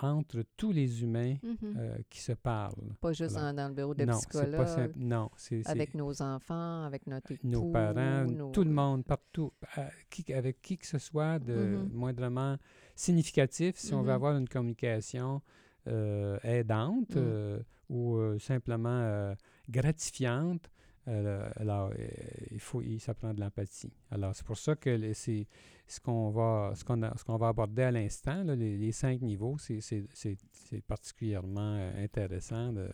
entre 0.02 0.42
tous 0.56 0.72
les 0.72 1.02
humains 1.04 1.36
Mhm. 1.42 1.56
euh, 1.78 1.96
qui 2.10 2.20
se 2.20 2.32
parlent. 2.32 2.94
pas 3.00 3.12
juste 3.12 3.36
alors, 3.36 3.54
dans 3.54 3.68
le 3.68 3.74
bureau 3.74 3.94
de 3.94 4.04
non, 4.04 4.18
psychologue. 4.18 4.56
pas 4.56 4.66
simple. 4.66 4.94
Non, 4.98 5.30
c'est 5.36 5.64
avec 5.68 5.94
nos 5.94 6.20
enfants, 6.20 6.82
avec 6.84 7.06
notre 7.06 7.30
époux, 7.32 7.46
nos 7.46 7.70
parents, 7.70 8.24
nos- 8.26 8.50
tout 8.50 8.64
le 8.64 8.72
monde, 8.72 9.04
partout, 9.04 9.52
à 9.76 9.88
qui- 10.10 10.32
avec 10.34 10.60
qui 10.60 10.76
que 10.78 10.86
ce 10.86 10.98
soit 10.98 11.38
de 11.38 11.54
Mhm. 11.54 11.90
moindrement 11.92 12.56
significatif, 12.96 13.76
si 13.76 13.94
on 13.94 14.00
veut 14.02 14.08
Mhm. 14.08 14.14
avoir 14.14 14.36
une 14.36 14.48
communication 14.48 15.40
euh, 15.86 16.38
aidante 16.42 17.14
Mm. 17.14 17.58
ou 17.90 18.38
simplement 18.38 19.34
gratifiante. 19.68 20.70
Euh, 21.08 21.48
alors, 21.56 21.90
euh, 21.98 22.08
il 22.50 22.60
faut, 22.60 22.80
il, 22.82 23.00
ça 23.00 23.14
prend 23.14 23.34
de 23.34 23.40
l'empathie. 23.40 23.92
Alors, 24.10 24.34
c'est 24.34 24.44
pour 24.46 24.56
ça 24.58 24.74
que 24.76 25.12
c'est 25.12 25.46
ce 25.86 26.00
qu'on 26.00 26.30
va, 26.30 26.72
ce 26.74 26.84
qu'on 26.84 27.00
qu'on 27.26 27.36
va 27.36 27.48
aborder 27.48 27.82
à 27.82 27.90
l'instant, 27.90 28.42
là, 28.44 28.54
les, 28.56 28.76
les 28.78 28.92
cinq 28.92 29.20
niveaux, 29.20 29.56
c'est- 29.58 29.80
c'est 29.82 30.06
c'est- 30.14 30.38
c'est 30.52 30.82
particulièrement 30.82 31.76
euh, 31.78 32.04
intéressant 32.04 32.72
de, 32.72 32.88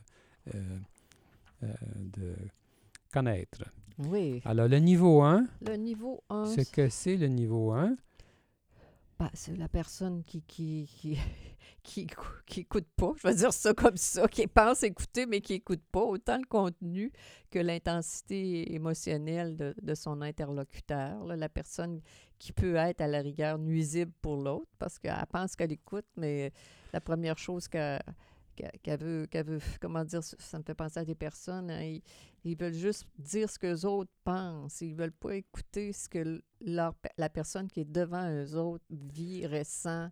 euh, 0.54 0.78
euh, 1.62 1.66
de 1.96 2.34
connaître. 3.12 3.64
Oui. 3.98 4.40
Alors, 4.44 4.66
le 4.68 4.78
niveau 4.78 5.22
1, 5.22 5.46
Le 5.60 5.76
niveau 5.76 6.22
1, 6.30 6.46
ce 6.46 6.62
que 6.70 6.88
c'est 6.88 7.16
le 7.16 7.26
niveau 7.28 7.72
1, 7.72 7.96
bah, 9.18 9.30
c'est 9.34 9.56
la 9.56 9.68
personne 9.68 10.24
qui 10.24 10.42
qui, 10.42 10.88
qui, 10.96 11.18
qui, 11.82 12.06
écou- 12.06 12.42
qui 12.46 12.60
écoute 12.60 12.86
pas, 12.96 13.12
je 13.16 13.26
vais 13.28 13.34
dire 13.34 13.52
ça 13.52 13.72
comme 13.74 13.96
ça, 13.96 14.26
qui 14.28 14.46
pense 14.46 14.82
écouter, 14.82 15.26
mais 15.26 15.40
qui 15.40 15.54
écoute 15.54 15.82
pas 15.90 16.02
autant 16.02 16.36
le 16.38 16.46
contenu 16.46 17.12
que 17.50 17.58
l'intensité 17.58 18.74
émotionnelle 18.74 19.56
de, 19.56 19.74
de 19.80 19.94
son 19.94 20.20
interlocuteur. 20.22 21.24
la 21.24 21.48
personne 21.48 22.00
qui 22.38 22.52
peut 22.52 22.76
être 22.76 23.00
à 23.00 23.06
la 23.06 23.20
rigueur 23.20 23.58
nuisible 23.58 24.12
pour 24.22 24.36
l'autre 24.36 24.70
parce 24.78 24.98
qu'elle 24.98 25.14
pense 25.30 25.56
qu'elle 25.56 25.72
écoute, 25.72 26.06
mais 26.16 26.52
la 26.92 27.00
première 27.00 27.38
chose 27.38 27.68
qu'elle 27.68 28.00
qu'elle- 28.82 28.98
veut, 29.00 29.26
qu'elle 29.26 29.46
veut, 29.46 29.60
comment 29.80 30.04
dire, 30.04 30.22
ça 30.22 30.58
me 30.58 30.62
fait 30.62 30.74
penser 30.74 31.00
à 31.00 31.04
des 31.04 31.14
personnes, 31.14 31.70
hein, 31.70 31.98
ils, 32.44 32.56
veulent 32.56 32.74
juste 32.74 33.06
dire 33.18 33.48
ce 33.48 33.58
que 33.58 33.66
les 33.68 33.84
autres 33.84 34.10
pensent. 34.24 34.80
Ils 34.80 34.94
veulent 34.94 35.12
pas 35.12 35.34
écouter 35.36 35.92
ce 35.92 36.08
que 36.08 36.42
la 36.60 37.28
personne 37.32 37.68
qui 37.68 37.80
est 37.80 37.90
devant 37.90 38.28
eux 38.30 38.54
autres 38.56 38.84
vit, 38.90 39.46
ressent, 39.46 40.10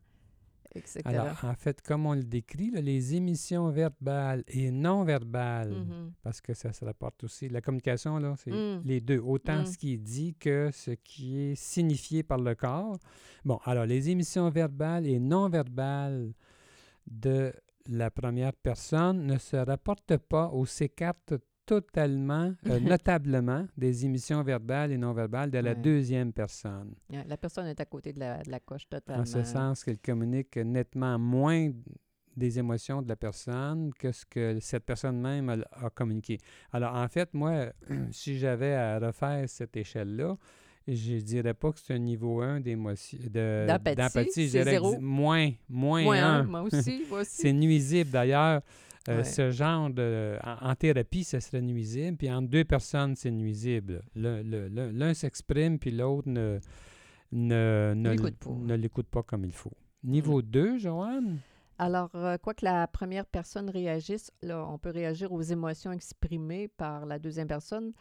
etc. 0.75 1.01
alors 1.07 1.45
en 1.45 1.55
fait, 1.55 1.81
comme 1.83 2.07
on 2.07 2.15
le 2.15 2.23
décrit, 2.25 2.71
là, 2.71 2.81
les 2.81 3.15
émissions 3.15 3.71
verbales 3.71 4.45
et 4.49 4.71
non 4.71 5.05
verbales, 5.05 5.73
Mhm. 5.73 6.13
parce 6.23 6.41
que 6.41 6.55
ça 6.55 6.73
se 6.73 6.85
rapporte 6.85 7.25
aussi, 7.25 7.49
la 7.49 7.61
communication, 7.61 8.19
là, 8.19 8.35
c'est 8.37 8.51
Mm. 8.51 8.83
les 8.85 9.01
deux, 9.01 9.19
autant 9.19 9.63
Mm. 9.63 9.67
ce 9.67 9.79
qui 9.79 9.95
est 9.95 9.99
dit 9.99 10.35
que 10.35 10.71
ce 10.73 10.91
qui 10.93 11.39
est 11.41 11.55
signifié 11.55 12.23
par 12.23 12.39
le 12.39 12.55
corps. 12.55 12.99
Bon, 13.45 13.59
alors 13.65 13.87
les 13.87 14.11
émissions 14.11 14.49
verbales 14.51 15.07
et 15.07 15.19
non 15.19 15.49
verbales 15.49 16.33
de 17.07 17.53
la 17.91 18.11
première 18.11 18.53
personne 18.53 19.25
ne 19.27 19.39
se 19.39 19.57
rapportent 19.57 20.19
pas 20.19 20.51
ou 20.53 20.67
s'écartent 20.67 21.35
totalement, 21.69 22.53
euh, 22.67 22.81
notablement, 22.81 23.67
des 23.77 24.05
émissions 24.07 24.43
verbales 24.43 24.91
et 24.93 24.97
non 24.97 25.13
verbales 25.13 25.51
de 25.51 25.59
la 25.59 25.71
Ouais. 25.73 25.77
deuxième 25.77 26.33
personne. 26.33 26.95
La 27.27 27.37
personne 27.37 27.67
est 27.67 27.81
à 27.81 27.85
côté 27.85 28.13
de 28.13 28.21
la, 28.21 28.43
de 28.43 28.51
la 28.51 28.59
coche 28.61 28.87
En 28.87 28.97
totalement. 28.99 29.25
ce 29.27 29.43
sens 29.45 29.85
qu'elle 29.85 29.99
communique 29.99 30.57
nettement 30.57 31.19
moins 31.19 31.71
des 32.37 32.59
émotions 32.59 33.03
de 33.03 33.09
la 33.09 33.17
personne 33.17 33.91
que 33.99 34.13
ce 34.13 34.25
que 34.25 34.59
cette 34.61 34.85
personne 34.85 35.21
même 35.21 35.49
a, 35.51 35.87
a 35.87 35.91
communiqué. 35.91 36.39
Alors, 36.73 36.95
en 36.95 37.09
fait, 37.09 37.35
moi, 37.35 37.67
si 38.13 38.39
j'avais 38.39 38.75
à 38.75 38.99
refaire 38.99 39.49
cette 39.49 39.77
échelle-là, 39.77 40.37
je 40.87 41.17
dirais 41.17 41.53
pas 41.53 41.71
que 41.73 41.81
c'est 41.81 41.93
un 41.95 41.99
niveau 41.99 42.41
1 42.41 42.61
d'émotion, 42.61 43.19
de- 43.29 43.67
D'empathie, 43.69 43.97
d'empathie. 43.97 44.47
Je 44.47 44.51
dirais 44.53 44.71
zéro. 44.71 44.99
moins, 45.01 45.51
moins, 45.69 46.03
Moins 46.03 46.23
un, 46.25 46.41
1. 46.41 46.43
moi 46.45 46.63
aussi, 46.63 47.05
moi 47.11 47.21
aussi. 47.23 47.43
C'est 47.43 47.53
nuisible 47.53 48.11
d'ailleurs. 48.11 48.63
Euh, 49.09 49.19
Ouais. 49.19 49.25
Ce 49.25 49.51
genre 49.51 49.91
de. 49.91 50.37
En, 50.45 50.71
en 50.71 50.75
thérapie, 50.75 51.25
ça 51.25 51.41
serait 51.41 51.63
nuisible. 51.63 52.17
Puis 52.17 52.31
entre 52.31 52.49
deux 52.49 52.65
personnes, 52.65 53.17
c'est 53.17 53.31
nuisible. 53.31 54.03
L'un 54.15 54.43
le- 54.43 54.69
l'un- 54.69 54.93
l'un 54.93 55.15
s'exprime, 55.15 55.79
puis 55.79 55.91
l'autre 55.91 56.29
ne, 56.29 56.59
ne, 57.33 57.95
ne, 57.97 58.11
L'écoute 58.11 58.37
pas. 58.37 58.51
ne 58.51 58.75
l'écoute 58.75 59.09
pas 59.09 59.23
comme 59.23 59.45
il 59.45 59.53
faut. 59.53 59.73
Niveau 60.05 60.43
2, 60.43 60.79
Joanne? 60.79 61.39
Alors, 61.79 62.11
euh, 62.15 62.39
quoi 62.39 62.55
que 62.55 62.65
la 62.65 62.87
première 62.89 63.25
personne 63.27 63.71
réagisse, 63.71 64.33
là, 64.43 64.67
on 64.69 64.79
peut 64.79 64.91
réagir 64.91 65.33
aux 65.33 65.43
émotions 65.43 65.93
exprimées 65.93 66.69
par 66.69 67.07
la 67.07 67.19
deuxième 67.19 67.47
personne. 67.49 67.93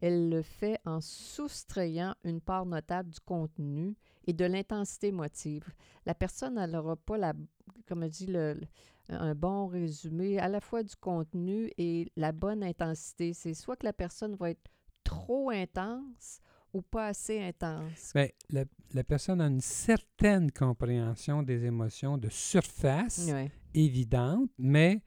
Elle 0.00 0.28
le 0.30 0.42
fait 0.42 0.78
en 0.84 1.00
soustrayant 1.00 2.14
une 2.24 2.40
part 2.40 2.66
notable 2.66 3.10
du 3.10 3.20
contenu 3.20 3.94
et 4.26 4.32
de 4.32 4.44
l'intensité 4.44 5.08
émotive. 5.08 5.64
La 6.06 6.14
personne, 6.14 6.58
elle 6.58 6.72
n'aura 6.72 6.96
pas, 6.96 7.16
la, 7.16 7.32
comme 7.86 8.02
je 8.04 8.08
dis, 8.08 8.26
le, 8.26 8.54
le- 8.54 8.66
un 9.08 9.34
bon 9.34 9.66
résumé 9.66 10.38
à 10.38 10.48
la 10.48 10.60
fois 10.60 10.82
du 10.82 10.96
contenu 10.96 11.70
et 11.78 12.10
la 12.16 12.32
bonne 12.32 12.62
intensité. 12.62 13.32
C'est 13.34 13.54
soit 13.54 13.76
que 13.76 13.86
la 13.86 13.92
personne 13.92 14.34
va 14.34 14.50
être 14.50 14.70
trop 15.04 15.50
intense 15.50 16.40
ou 16.72 16.80
pas 16.82 17.08
assez 17.08 17.40
intense. 17.40 18.12
Bien, 18.14 18.28
la, 18.50 18.64
la 18.94 19.04
personne 19.04 19.40
a 19.40 19.46
une 19.46 19.60
certaine 19.60 20.50
compréhension 20.50 21.42
des 21.42 21.64
émotions 21.64 22.16
de 22.16 22.28
surface 22.30 23.28
évidente, 23.74 24.50
mais 24.58 25.02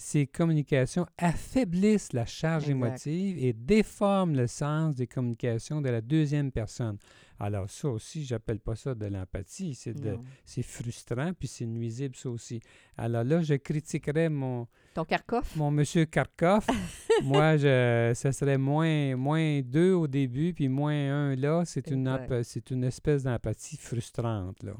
ces 0.00 0.28
communications 0.28 1.06
affaiblissent 1.18 2.12
la 2.12 2.24
charge 2.24 2.68
Exact. 2.70 2.76
émotive 2.76 3.36
et 3.44 3.52
déforment 3.52 4.36
le 4.36 4.46
sens 4.46 4.94
des 4.94 5.08
communications 5.08 5.80
de 5.80 5.88
la 5.88 6.00
deuxième 6.00 6.52
personne. 6.52 6.98
Alors 7.40 7.68
ça 7.68 7.88
aussi, 7.88 8.24
j'appelle 8.24 8.60
pas 8.60 8.76
ça 8.76 8.94
de 8.94 9.06
l'empathie, 9.06 9.74
c'est 9.74 9.94
de 9.94 10.12
Non. 10.12 10.22
c'est 10.44 10.62
frustrant 10.62 11.32
puis 11.36 11.48
c'est 11.48 11.66
nuisible 11.66 12.14
ça 12.14 12.30
aussi. 12.30 12.60
Alors 12.96 13.24
là, 13.24 13.42
je 13.42 13.54
critiquerais 13.54 14.28
mon 14.28 14.68
Ton 14.94 15.04
Kharkov? 15.04 15.50
mon 15.56 15.72
monsieur 15.72 16.04
Kharkov. 16.04 16.64
Moi, 17.24 17.56
je 17.56 18.12
ça 18.14 18.30
serait 18.30 18.58
moins 18.58 19.16
moins 19.16 19.60
deux 19.62 19.94
au 19.94 20.06
début 20.06 20.54
puis 20.54 20.68
moins 20.68 20.92
un 20.94 21.34
là, 21.34 21.64
c'est 21.64 21.90
une 21.90 22.08
c'est 22.44 22.70
une 22.70 22.84
espèce 22.84 23.24
d'empathie 23.24 23.76
frustrante 23.76 24.62
là. 24.62 24.74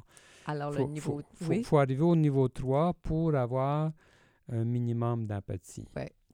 Alors, 0.46 0.72
Faut, 0.72 0.86
le 0.86 0.92
niveau... 0.92 1.12
faut- 1.34 1.44
faut- 1.44 1.50
oui, 1.50 1.62
faut 1.64 1.78
arriver 1.78 2.02
au 2.02 2.16
niveau 2.16 2.48
3 2.48 2.94
pour 3.02 3.34
avoir 3.34 3.92
un 4.48 4.64
minimum 4.64 5.26
d'empathie. 5.26 5.84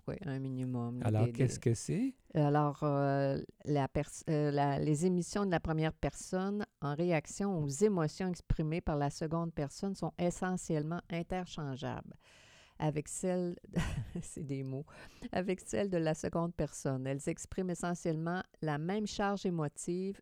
oui, 0.07 0.15
un 0.27 0.39
minimum. 0.39 1.01
Alors, 1.05 1.29
qu'est-ce 1.33 1.59
que 1.59 1.75
c'est? 1.75 2.15
Alors, 2.35 2.81
euh, 2.83 3.41
la 3.65 3.89
euh, 4.29 4.51
la- 4.51 4.79
les 4.79 5.07
émissions 5.07 5.47
de 5.47 5.51
la 5.51 5.61
première 5.61 5.93
personne 5.93 6.65
en 6.83 6.95
réaction 6.95 7.63
aux 7.63 7.69
émotions 7.69 8.29
exprimées 8.29 8.81
par 8.81 8.97
la 8.97 9.11
seconde 9.11 9.53
personne 9.55 9.95
sont 9.95 10.13
essentiellement 10.19 11.01
interchangeables 11.11 12.15
avec 12.81 13.07
celles, 13.09 13.57
c'est 14.23 14.43
des 14.45 14.65
mots, 14.65 14.85
avec 15.31 15.61
celles 15.61 15.89
de 15.91 15.97
la 15.97 16.13
seconde 16.15 16.53
personne. 16.55 17.07
Elles 17.07 17.29
expriment 17.29 17.71
essentiellement 17.71 18.43
la 18.63 18.79
même 18.79 19.07
charge 19.07 19.47
émotive 19.47 20.21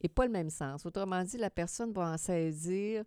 et 0.00 0.08
pas 0.08 0.26
le 0.26 0.32
même 0.32 0.50
sens. 0.50 0.84
Autrement 0.84 1.22
dit, 1.22 1.36
la 1.38 1.48
personne 1.50 1.92
va 1.92 2.10
en 2.10 2.18
saisir 2.18 3.04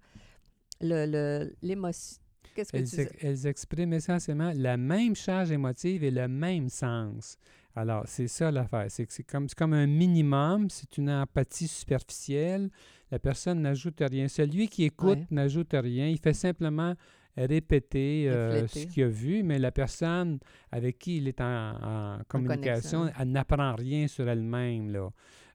le- 0.79 1.05
le- 1.05 1.53
l'émotion. 1.61 2.21
Qu'est-ce 2.55 2.71
que 2.71 2.77
Elles, 2.77 2.89
tu 2.89 2.95
dis? 2.95 3.01
ex- 3.01 3.13
elles 3.21 3.47
expriment 3.47 3.93
essentiellement 3.93 4.51
la 4.55 4.77
même 4.77 5.15
charge 5.15 5.51
émotive 5.51 6.03
et 6.03 6.11
le 6.11 6.27
même 6.27 6.69
sens. 6.69 7.37
Alors, 7.75 8.03
c'est 8.07 8.27
ça 8.29 8.49
l'affaire. 8.51 8.85
C'est 8.89 9.23
comme, 9.23 9.73
un 9.73 9.85
minimum, 9.85 10.69
c'est 10.69 10.97
une 10.97 11.09
empathie 11.09 11.67
superficielle. 11.67 12.69
La 13.11 13.19
personne 13.19 13.61
n'ajoute 13.61 13.99
rien. 13.99 14.27
Celui 14.29 14.69
qui 14.69 14.85
écoute 14.85 15.17
Ouais. 15.19 15.27
n'ajoute 15.29 15.73
rien. 15.73 16.07
Il 16.07 16.17
fait 16.17 16.33
simplement 16.33 16.95
répéter 17.35 18.29
euh, 18.29 18.65
ce 18.67 18.85
qu'il 18.85 19.03
a 19.03 19.07
vu, 19.09 19.43
mais 19.43 19.59
la 19.59 19.71
personne 19.71 20.39
avec 20.71 20.97
qui 20.99 21.17
il 21.17 21.27
est 21.27 21.41
en, 21.41 22.15
en 22.15 22.19
communication, 22.29 23.11
elle 23.19 23.29
n'apprend 23.31 23.75
rien 23.75 24.07
sur 24.07 24.27
elle-même. 24.29 24.89
Là. 24.91 25.09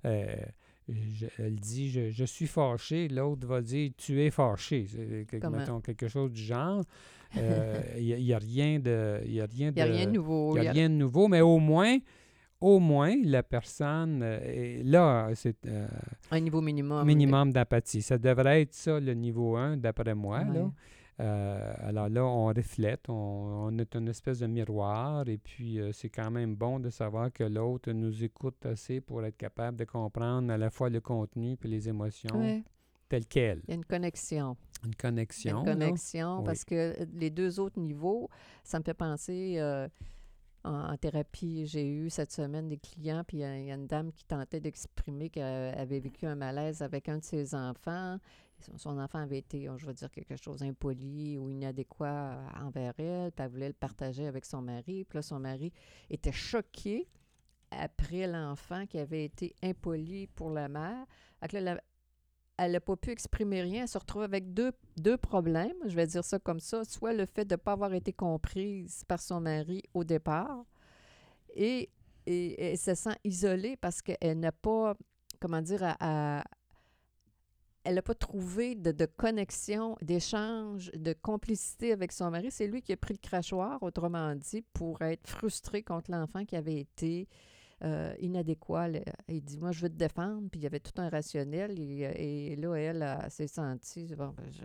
Euh, 0.04 0.26
je- 1.14 1.26
elle 1.38 1.54
dit 1.56 1.90
je, 1.90 2.10
je 2.10 2.24
suis 2.24 2.46
fâché, 2.46 3.08
l'autre 3.08 3.46
va 3.46 3.60
dire 3.60 3.90
tu 3.96 4.20
es 4.20 4.30
fâché. 4.30 4.86
C'est 4.88 5.26
quelque- 5.28 5.42
Comment? 5.42 5.58
mettons, 5.58 5.80
quelque 5.80 6.08
chose 6.08 6.30
du 6.32 6.42
genre. 6.42 6.82
Euh, 7.38 7.80
Il 7.96 8.16
n'y 8.24 8.32
a, 8.32 8.38
rien 8.38 8.80
de. 8.80 9.20
Il 9.24 9.40
a 9.40 9.46
rien 9.46 9.68
Il 9.68 9.74
n'y 9.74 9.80
a 9.80 9.84
rien 9.84 10.06
de 10.06 10.10
nouveau. 10.10 10.56
il 10.56 10.58
y 10.58 10.62
il 10.62 10.64
y 10.64 10.66
a 10.66 10.70
a- 10.70 10.72
rien 10.72 10.90
de 10.90 10.94
nouveau, 10.96 11.28
mais 11.28 11.40
au 11.42 11.58
moins, 11.60 11.96
au 12.60 12.80
moins, 12.80 13.14
la 13.24 13.44
personne 13.44 14.20
euh, 14.24 14.40
est 14.42 14.82
là, 14.82 15.30
c'est 15.36 15.64
euh, 15.66 15.86
un 16.32 16.40
niveau 16.40 16.60
minimum. 16.60 17.06
minimum 17.06 17.52
d'empathie. 17.52 18.02
Ça 18.02 18.18
devrait 18.18 18.62
être 18.62 18.74
ça, 18.74 18.98
le 18.98 19.14
niveau 19.14 19.56
1, 19.56 19.76
d'après 19.76 20.12
moi. 20.16 20.42
là. 20.42 20.72
Euh, 21.20 21.74
alors 21.80 22.08
là, 22.08 22.24
on 22.24 22.46
reflète, 22.46 23.08
on, 23.10 23.12
on 23.14 23.78
est 23.78 23.94
une 23.94 24.08
espèce 24.08 24.38
de 24.38 24.46
miroir, 24.46 25.28
et 25.28 25.36
puis 25.38 25.78
euh, 25.78 25.92
c'est 25.92 26.08
quand 26.08 26.30
même 26.30 26.54
bon 26.56 26.80
de 26.80 26.88
savoir 26.88 27.30
que 27.32 27.44
l'autre 27.44 27.92
nous 27.92 28.24
écoute 28.24 28.64
assez 28.64 29.00
pour 29.02 29.22
être 29.24 29.36
capable 29.36 29.76
de 29.76 29.84
comprendre 29.84 30.50
à 30.52 30.56
la 30.56 30.70
fois 30.70 30.88
le 30.88 31.00
contenu 31.00 31.58
et 31.62 31.68
les 31.68 31.88
émotions 31.88 32.38
Ouais, 32.40 32.62
telles 33.08 33.26
quelles. 33.26 33.60
il 33.66 33.70
y 33.70 33.72
a 33.72 33.74
une 33.76 33.84
connexion. 33.84 34.56
Une 34.84 34.94
connexion. 34.94 35.60
une 35.60 35.66
là. 35.66 35.72
connexion 35.74 36.38
Oui. 36.38 36.44
parce 36.46 36.64
que 36.64 36.94
les 37.14 37.28
deux 37.28 37.60
autres 37.60 37.78
niveaux, 37.78 38.30
ça 38.64 38.78
me 38.78 38.84
fait 38.84 38.94
penser. 38.94 39.56
euh, 39.58 39.88
en, 40.64 40.96
thérapie, 40.96 41.66
j'ai 41.66 41.88
eu 41.88 42.10
cette 42.10 42.32
semaine 42.32 42.68
des 42.68 42.76
clients, 42.76 43.24
puis 43.26 43.38
il 43.38 43.40
y, 43.40 43.44
a 43.44 43.74
une 43.74 43.86
dame 43.86 44.12
qui 44.12 44.24
tentait 44.24 44.60
d'exprimer 44.60 45.30
qu'elle 45.30 45.74
avait 45.78 46.00
vécu 46.00 46.26
un 46.26 46.34
malaise 46.34 46.82
avec 46.82 47.08
un 47.08 47.18
de 47.18 47.24
ses 47.24 47.54
enfants. 47.54 48.18
Son, 48.76 48.98
enfant 48.98 49.20
avait 49.20 49.38
été, 49.38 49.68
je 49.78 49.86
veux 49.86 49.94
dire, 49.94 50.10
quelque 50.10 50.36
chose 50.36 50.60
d'impoli 50.60 51.38
ou 51.38 51.48
inadéquat 51.48 52.38
envers 52.60 52.92
elle, 52.98 53.32
puis 53.32 53.44
elle 53.44 53.50
voulait 53.50 53.68
le 53.68 53.74
partager 53.74 54.26
avec 54.26 54.44
son 54.44 54.60
mari. 54.60 55.04
Puis 55.04 55.16
là, 55.16 55.22
son 55.22 55.40
mari 55.40 55.72
était 56.10 56.32
choqué 56.32 57.08
après 57.70 58.26
l'enfant 58.26 58.84
qui 58.86 58.98
avait 58.98 59.24
été 59.24 59.54
impoli 59.62 60.26
pour 60.26 60.50
la 60.50 60.68
mère. 60.68 61.06
Elle 62.60 62.72
n'a 62.72 62.80
pas 62.80 62.96
pu 62.96 63.10
exprimer 63.10 63.62
rien. 63.62 63.82
Elle 63.82 63.88
se 63.88 63.96
retrouve 63.96 64.22
avec 64.22 64.52
deux, 64.52 64.72
deux 64.98 65.16
problèmes, 65.16 65.76
je 65.86 65.96
vais 65.96 66.06
dire 66.06 66.22
ça 66.22 66.38
comme 66.38 66.60
ça. 66.60 66.84
Soit 66.84 67.14
le 67.14 67.24
fait 67.24 67.46
de 67.46 67.54
ne 67.54 67.56
pas 67.56 67.72
avoir 67.72 67.94
été 67.94 68.12
comprise 68.12 69.02
par 69.08 69.20
son 69.20 69.40
mari 69.40 69.82
au 69.94 70.04
départ, 70.04 70.64
et, 71.56 71.90
elle 72.26 72.78
se 72.78 72.94
sent 72.94 73.16
isolée 73.24 73.76
parce 73.76 74.02
qu'elle 74.02 74.38
n'a 74.38 74.52
pas, 74.52 74.94
comment 75.40 75.62
dire, 75.62 75.82
elle 77.82 77.94
n'a 77.94 78.02
pas 78.02 78.14
trouvé 78.14 78.74
de, 78.74 78.92
de 78.92 79.06
connexion, 79.06 79.96
d'échange, 80.02 80.92
de 80.92 81.14
complicité 81.14 81.92
avec 81.92 82.12
son 82.12 82.30
mari. 82.30 82.50
C'est 82.50 82.66
lui 82.66 82.82
qui 82.82 82.92
a 82.92 82.96
pris 82.96 83.14
le 83.14 83.26
crachoir, 83.26 83.82
autrement 83.82 84.34
dit, 84.36 84.62
pour 84.74 85.00
être 85.00 85.26
frustré 85.28 85.82
contre 85.82 86.10
l'enfant 86.10 86.44
qui 86.44 86.56
avait 86.56 86.78
été 86.78 87.26
euh, 87.82 88.14
inadéquat. 88.18 88.88
Il 89.28 89.42
dit 89.42 89.58
Moi, 89.58 89.72
je 89.72 89.82
veux 89.82 89.88
te 89.88 89.94
défendre. 89.96 90.48
Puis 90.50 90.60
il 90.60 90.64
y 90.64 90.66
avait 90.66 90.80
tout 90.80 90.92
un 91.00 91.08
rationnel. 91.08 91.78
Et, 91.78 92.52
et 92.52 92.56
là, 92.56 92.74
elle, 92.76 93.02
elle 93.22 93.30
s'est 93.30 93.46
sentie 93.48 94.14
Bon, 94.16 94.34
ben, 94.36 94.44
je, 94.50 94.64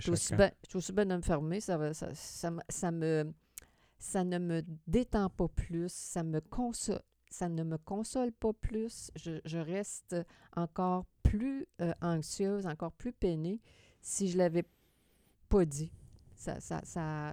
suis 0.00 0.10
aussi 0.10 0.92
bien- 0.92 1.06
de 1.06 1.16
me 1.16 1.22
fermer. 1.22 1.60
Ça, 1.60 1.76
va- 1.76 1.94
ça, 1.94 2.14
ça, 2.14 2.50
ça 2.68 2.90
me, 2.90 3.32
ça 3.98 4.24
ne 4.24 4.38
me 4.38 4.62
détend 4.86 5.28
pas 5.30 5.48
plus. 5.48 5.92
Ça, 5.92 6.22
me 6.22 6.40
console, 6.40 7.00
ça 7.30 7.48
ne 7.48 7.62
me 7.64 7.78
console 7.78 8.32
pas 8.32 8.52
plus. 8.52 9.10
Je, 9.16 9.40
je 9.44 9.58
reste 9.58 10.16
encore 10.56 11.04
plus 11.22 11.66
euh, 11.80 11.92
anxieuse, 12.00 12.66
encore 12.66 12.92
plus 12.92 13.12
peinée 13.12 13.60
si 14.00 14.28
je 14.28 14.38
l'avais 14.38 14.64
pas 15.48 15.64
dit. 15.64 15.90
Ça 16.36 16.60
ça, 16.60 16.80
ça, 16.84 17.32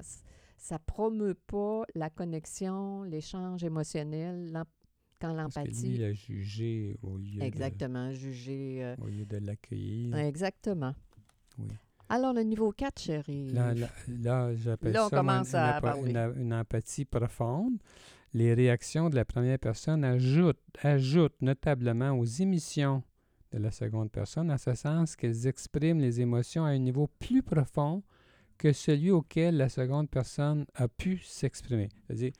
ça 0.57 0.79
promeut 0.79 1.33
pas 1.33 1.83
la 1.95 2.09
connexion, 2.09 3.03
l'échange 3.03 3.63
émotionnel, 3.63 4.51
quand 5.21 5.33
l'empathie. 5.33 5.95
il 5.95 6.03
a 6.03 6.13
jugé 6.13 6.97
au 7.01 7.17
lieu 7.17 7.39
de, 7.39 7.43
Exactement, 7.45 8.11
juger. 8.11 8.83
euh, 8.83 8.95
au 9.01 9.07
lieu 9.07 9.25
de 9.25 9.37
l'accueillir. 9.37 10.15
exactement. 10.17 10.93
Oui. 11.59 11.67
Alors, 12.09 12.33
le 12.33 12.41
niveau 12.41 12.71
4, 12.71 12.99
chérie. 12.99 13.51
Là, 13.53 13.73
là, 13.73 13.87
là, 14.21 14.55
j'appelle 14.55 14.97
on 14.97 15.43
ça 15.45 15.77
à 15.77 15.97
une 16.35 16.53
empathie 16.53 17.05
profonde. 17.05 17.77
Les 18.33 18.53
réactions 18.53 19.09
de 19.09 19.15
la 19.15 19.23
première 19.25 19.59
personne 19.59 20.03
ajoutent, 20.03 20.59
ajoutent 20.81 21.41
notablement 21.41 22.11
aux 22.11 22.25
émissions 22.25 23.03
de 23.51 23.59
la 23.59 23.71
seconde 23.71 24.11
personne, 24.11 24.51
en 24.51 24.57
ce 24.57 24.73
sens 24.73 25.15
qu'elles 25.15 25.47
expriment 25.47 25.99
les 25.99 26.21
émotions 26.21 26.65
à 26.65 26.69
un 26.69 26.77
niveau 26.77 27.07
plus 27.19 27.43
profond 27.43 28.03
que 28.57 28.71
celui 28.73 29.11
auquel 29.11 29.57
la 29.57 29.69
seconde 29.69 30.09
personne 30.09 30.65
a 30.75 30.87
pu 30.87 31.17
s'exprimer. 31.19 31.89
C'est-à-dire, 32.07 32.31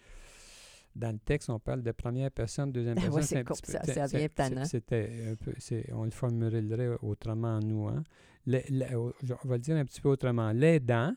dans 0.96 1.12
le 1.12 1.20
texte, 1.20 1.50
on 1.50 1.60
parle 1.60 1.82
de 1.84 1.92
première 1.92 2.32
personne, 2.32 2.72
deuxième 2.72 2.96
personne. 2.96 3.22
c'est 3.38 3.44
ça- 3.72 3.80
ça 3.94 4.08
devient 4.18 4.30
tannant. 4.30 4.66
C'était 4.66 5.10
un 5.32 5.36
peu, 5.36 5.54
on 5.94 6.04
le 6.04 6.12
formulerait 6.12 6.98
autrement, 7.02 7.60
nous. 7.60 7.88
Hein? 7.88 8.04
On 8.48 9.48
va 9.48 9.56
le 9.56 9.60
dire 9.60 9.76
un 9.78 9.86
petit 9.86 10.02
peu 10.02 10.10
autrement. 10.10 10.52
L'aidant 10.52 11.14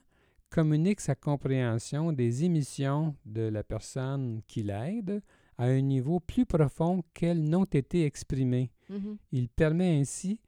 communique 0.51 1.01
sa 1.01 1.15
compréhension 1.15 2.13
des 2.13 2.45
émissions 2.45 3.17
de 3.25 3.43
la 3.43 3.65
personne 3.65 4.41
qui 4.47 4.63
l'aide 4.63 5.21
à 5.59 5.65
un 5.65 5.81
niveau 5.81 6.21
plus 6.21 6.47
profond 6.47 7.03
qu'elles 7.13 7.43
n'ont 7.43 7.65
été 7.65 8.05
exprimées. 8.05 8.71
Mhm. 8.89 9.17
Il 9.33 9.49
permet 9.49 9.99
ainsi 9.99 10.39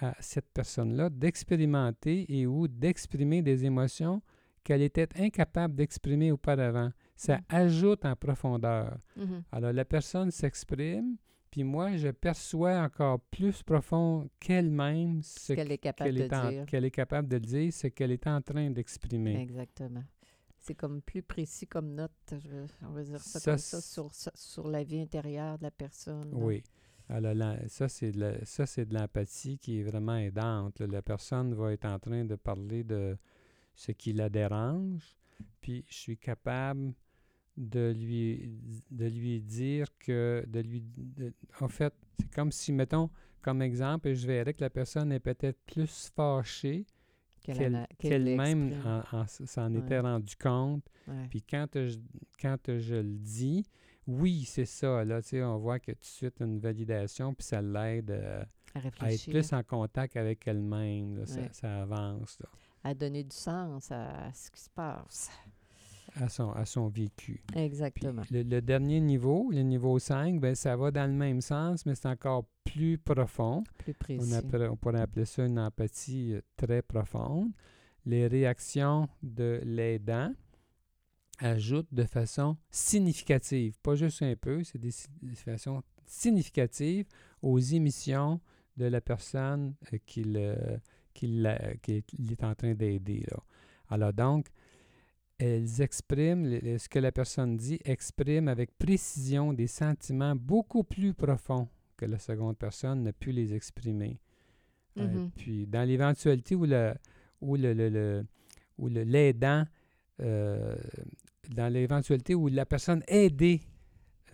à 0.00 0.14
cette 0.20 0.48
personne-là 0.52 1.08
d'expérimenter 1.10 2.26
et 2.28 2.46
ou 2.46 2.68
d'exprimer 2.68 3.42
des 3.42 3.64
émotions 3.64 4.22
qu'elle 4.64 4.82
était 4.82 5.08
incapable 5.18 5.74
d'exprimer 5.74 6.30
auparavant. 6.32 6.90
Ça 7.20 7.38
Mm. 7.38 7.44
ajoute 7.48 8.04
en 8.04 8.14
profondeur. 8.14 8.96
Mhm. 9.16 9.42
Alors 9.50 9.72
la 9.72 9.84
personne 9.84 10.30
s'exprime, 10.30 11.16
puis 11.50 11.64
moi 11.64 11.96
je 11.96 12.08
perçois 12.08 12.78
encore 12.80 13.18
plus 13.20 13.62
profond 13.64 14.30
qu'elle-même 14.38 15.20
ce 15.22 15.52
Qu'elle 15.52 15.72
est 15.72 15.78
capable 15.78 16.10
qu'elle 16.12 16.22
est, 16.22 16.28
de 16.28 16.34
en- 16.34 16.48
dire. 16.50 16.66
qu'elle 16.66 16.84
est 16.84 16.90
capable 16.92 17.26
de 17.28 17.38
dire, 17.38 17.72
ce 17.72 17.88
qu'elle 17.88 18.12
est 18.12 18.26
en 18.28 18.40
train 18.40 18.70
d'exprimer. 18.70 19.34
Exactement. 19.42 20.04
C'est 20.60 20.74
comme 20.76 21.02
plus 21.02 21.22
précis 21.22 21.66
comme 21.66 21.92
note, 21.94 22.12
veux- 22.30 22.66
on 22.82 22.92
va 22.92 23.02
dire 23.02 23.20
ça, 23.20 23.40
Ça, 23.40 23.50
comme 23.52 23.58
ça, 23.58 23.80
sur, 23.80 24.10
sur- 24.34 24.68
la 24.68 24.84
vie 24.84 25.00
intérieure 25.00 25.58
de 25.58 25.64
la 25.64 25.70
personne. 25.72 26.30
Oui. 26.34 26.62
Alors 27.08 27.34
ça, 27.68 27.88
c'est 27.88 28.12
de 28.12 28.20
la- 28.20 28.44
ça, 28.44 28.64
c'est 28.66 28.84
de 28.84 28.94
l'empathie 28.94 29.58
qui 29.58 29.80
est 29.80 29.82
vraiment 29.82 30.16
aidante. 30.16 30.78
là. 30.78 30.86
La 30.86 31.02
personne 31.02 31.52
va 31.54 31.72
être 31.72 31.86
en 31.86 31.98
train 31.98 32.24
de 32.24 32.36
parler 32.36 32.84
de 32.84 33.16
ce 33.74 33.90
qui 33.92 34.12
la 34.12 34.28
dérange, 34.28 35.16
puis 35.60 35.84
je 35.88 35.94
suis 35.94 36.18
capable 36.18 36.92
de 37.58 37.92
lui, 37.92 38.50
de 38.90 39.06
lui 39.06 39.40
dire 39.40 39.86
que, 39.98 40.44
de 40.46 40.60
lui, 40.60 40.80
de- 40.96 41.32
en 41.60 41.68
fait, 41.68 41.92
c'est 42.20 42.30
comme 42.34 42.52
si, 42.52 42.72
mettons, 42.72 43.10
comme 43.42 43.62
exemple, 43.62 44.12
je 44.14 44.26
verrais 44.26 44.54
que 44.54 44.60
la 44.60 44.70
personne 44.70 45.10
est 45.12 45.20
peut-être 45.20 45.58
plus 45.66 46.10
fâchée 46.14 46.86
qu'elle 47.42 47.86
qu'elle-même 47.98 48.68
l'exprime. 48.70 49.02
en- 49.12 49.16
en- 49.18 49.26
s'en 49.26 49.72
Ouais. 49.72 49.80
était 49.80 50.00
rendu 50.00 50.36
compte. 50.36 50.84
Ouais. 51.06 51.26
Puis 51.30 51.42
quand 51.42 51.66
je, 51.74 51.98
quand 52.40 52.58
je 52.78 52.96
le 52.96 53.18
dis, 53.18 53.64
oui, 54.06 54.44
c'est 54.44 54.64
ça. 54.66 55.04
Là, 55.04 55.20
tu 55.22 55.28
sais, 55.30 55.42
on 55.42 55.58
voit 55.58 55.78
que 55.80 55.92
tout 55.92 55.98
de 56.00 56.04
suite 56.04 56.40
une 56.40 56.58
validation, 56.60 57.34
puis 57.34 57.44
ça 57.46 57.60
l'aide 57.62 58.10
euh, 58.10 58.44
à 58.74 58.80
à 59.04 59.12
être 59.12 59.30
plus 59.30 59.52
en 59.52 59.62
contact 59.62 60.16
avec 60.16 60.46
elle-même. 60.46 61.24
Ça, 61.52 61.82
avance 61.82 62.38
là, 62.40 62.48
à 62.84 62.94
donner 62.94 63.24
du 63.24 63.34
sens 63.34 63.90
à 63.90 64.30
ce 64.32 64.50
qui 64.50 64.60
se 64.60 64.70
passe. 64.70 65.30
À, 66.16 66.28
son, 66.28 66.50
à 66.52 66.64
son 66.64 66.88
vécu. 66.88 67.42
Exactement. 67.54 68.22
le, 68.30 68.42
le 68.42 68.60
dernier 68.62 69.00
niveau, 69.00 69.50
le 69.50 69.62
niveau 69.62 69.98
5, 69.98 70.40
ben, 70.40 70.54
ça 70.54 70.76
va 70.76 70.90
dans 70.90 71.06
le 71.10 71.16
même 71.16 71.40
sens, 71.40 71.84
mais 71.86 71.94
c'est 71.94 72.08
encore 72.08 72.46
plus 72.64 72.98
profond. 72.98 73.62
Plus 73.78 73.92
On, 73.92 73.98
précis. 73.98 74.34
appelle- 74.34 74.68
on 74.70 74.76
pourrait 74.76 75.00
appeler 75.00 75.24
ça 75.24 75.44
une 75.46 75.58
empathie 75.58 76.34
euh, 76.34 76.40
très 76.56 76.82
profonde. 76.82 77.50
Les 78.04 78.26
réactions 78.26 79.08
de 79.22 79.60
l'aidant 79.64 80.32
ajoutent 81.40 81.92
de 81.92 82.04
façon 82.04 82.56
significative, 82.70 83.78
pas 83.82 83.94
juste 83.94 84.22
un 84.22 84.34
peu, 84.34 84.64
c'est 84.64 84.78
des, 84.78 84.90
des 85.22 85.34
façons 85.36 85.82
significatives 86.06 87.06
aux 87.42 87.58
émissions 87.58 88.40
de 88.76 88.86
la 88.86 89.00
personne 89.00 89.74
euh, 89.92 89.98
qu'il 90.06 90.36
euh, 90.36 90.78
qu'il 91.14 91.42
la- 91.42 91.74
qu'il 91.82 92.02
est 92.32 92.44
en 92.44 92.54
train 92.54 92.74
d'aider. 92.74 93.24
Alors 93.88 94.12
donc, 94.12 94.48
elles 95.38 95.80
expriment, 95.80 96.44
ce 96.78 96.88
que 96.88 96.98
la 96.98 97.12
personne 97.12 97.56
dit 97.56 97.78
exprime 97.84 98.48
avec 98.48 98.76
précision 98.78 99.52
des 99.52 99.66
sentiments 99.68 100.34
beaucoup 100.34 100.82
plus 100.84 101.14
profonds 101.14 101.68
que 101.96 102.06
la 102.06 102.18
seconde 102.18 102.56
personne 102.58 103.02
n'a 103.04 103.12
pu 103.12 103.30
les 103.32 103.54
exprimer. 103.54 104.18
Euh, 104.98 105.06
Mhm. 105.06 105.30
puis, 105.36 105.66
dans 105.66 105.86
l'éventualité 105.86 106.54
où 106.54 106.64
le 106.66 106.94
où 107.40 107.54
le, 107.54 107.72
le- 107.72 107.88
le- 107.88 108.26
où 108.78 108.88
le- 108.88 109.04
l'aidant, 109.04 109.64
euh, 110.20 110.74
dans 111.54 111.72
l'éventualité 111.72 112.34
où 112.34 112.48
la 112.48 112.66
personne 112.66 113.02
aidée 113.06 113.60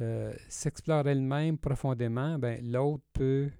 euh, 0.00 0.32
s'explore 0.48 1.06
elle-même 1.06 1.56
profondément, 1.58 2.38
ben, 2.38 2.60
l'autre 2.70 3.04
peut 3.12 3.50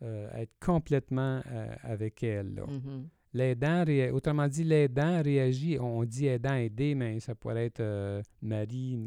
être 0.00 0.52
complètement 0.60 1.42
avec 1.82 2.22
elle. 2.24 2.54
là. 2.54 2.66
Mhm. 2.66 3.08
L'aidant, 3.34 3.84
autrement 4.12 4.46
dit, 4.46 4.62
l'aidant 4.64 5.22
réagit, 5.22 5.78
on 5.80 6.04
dit 6.04 6.26
aidant, 6.26 6.54
aidé, 6.54 6.94
mais 6.94 7.18
ça 7.20 7.34
pourrait 7.34 7.66
être 7.66 7.80
euh, 7.80 8.22
mari, 8.42 8.98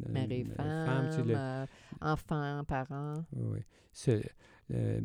femme, 0.86 1.10
le- 1.28 1.36
euh, 1.36 1.66
enfant, 2.02 2.64
parent. 2.68 3.14
oui. 3.36 3.60
Euh, 4.74 5.00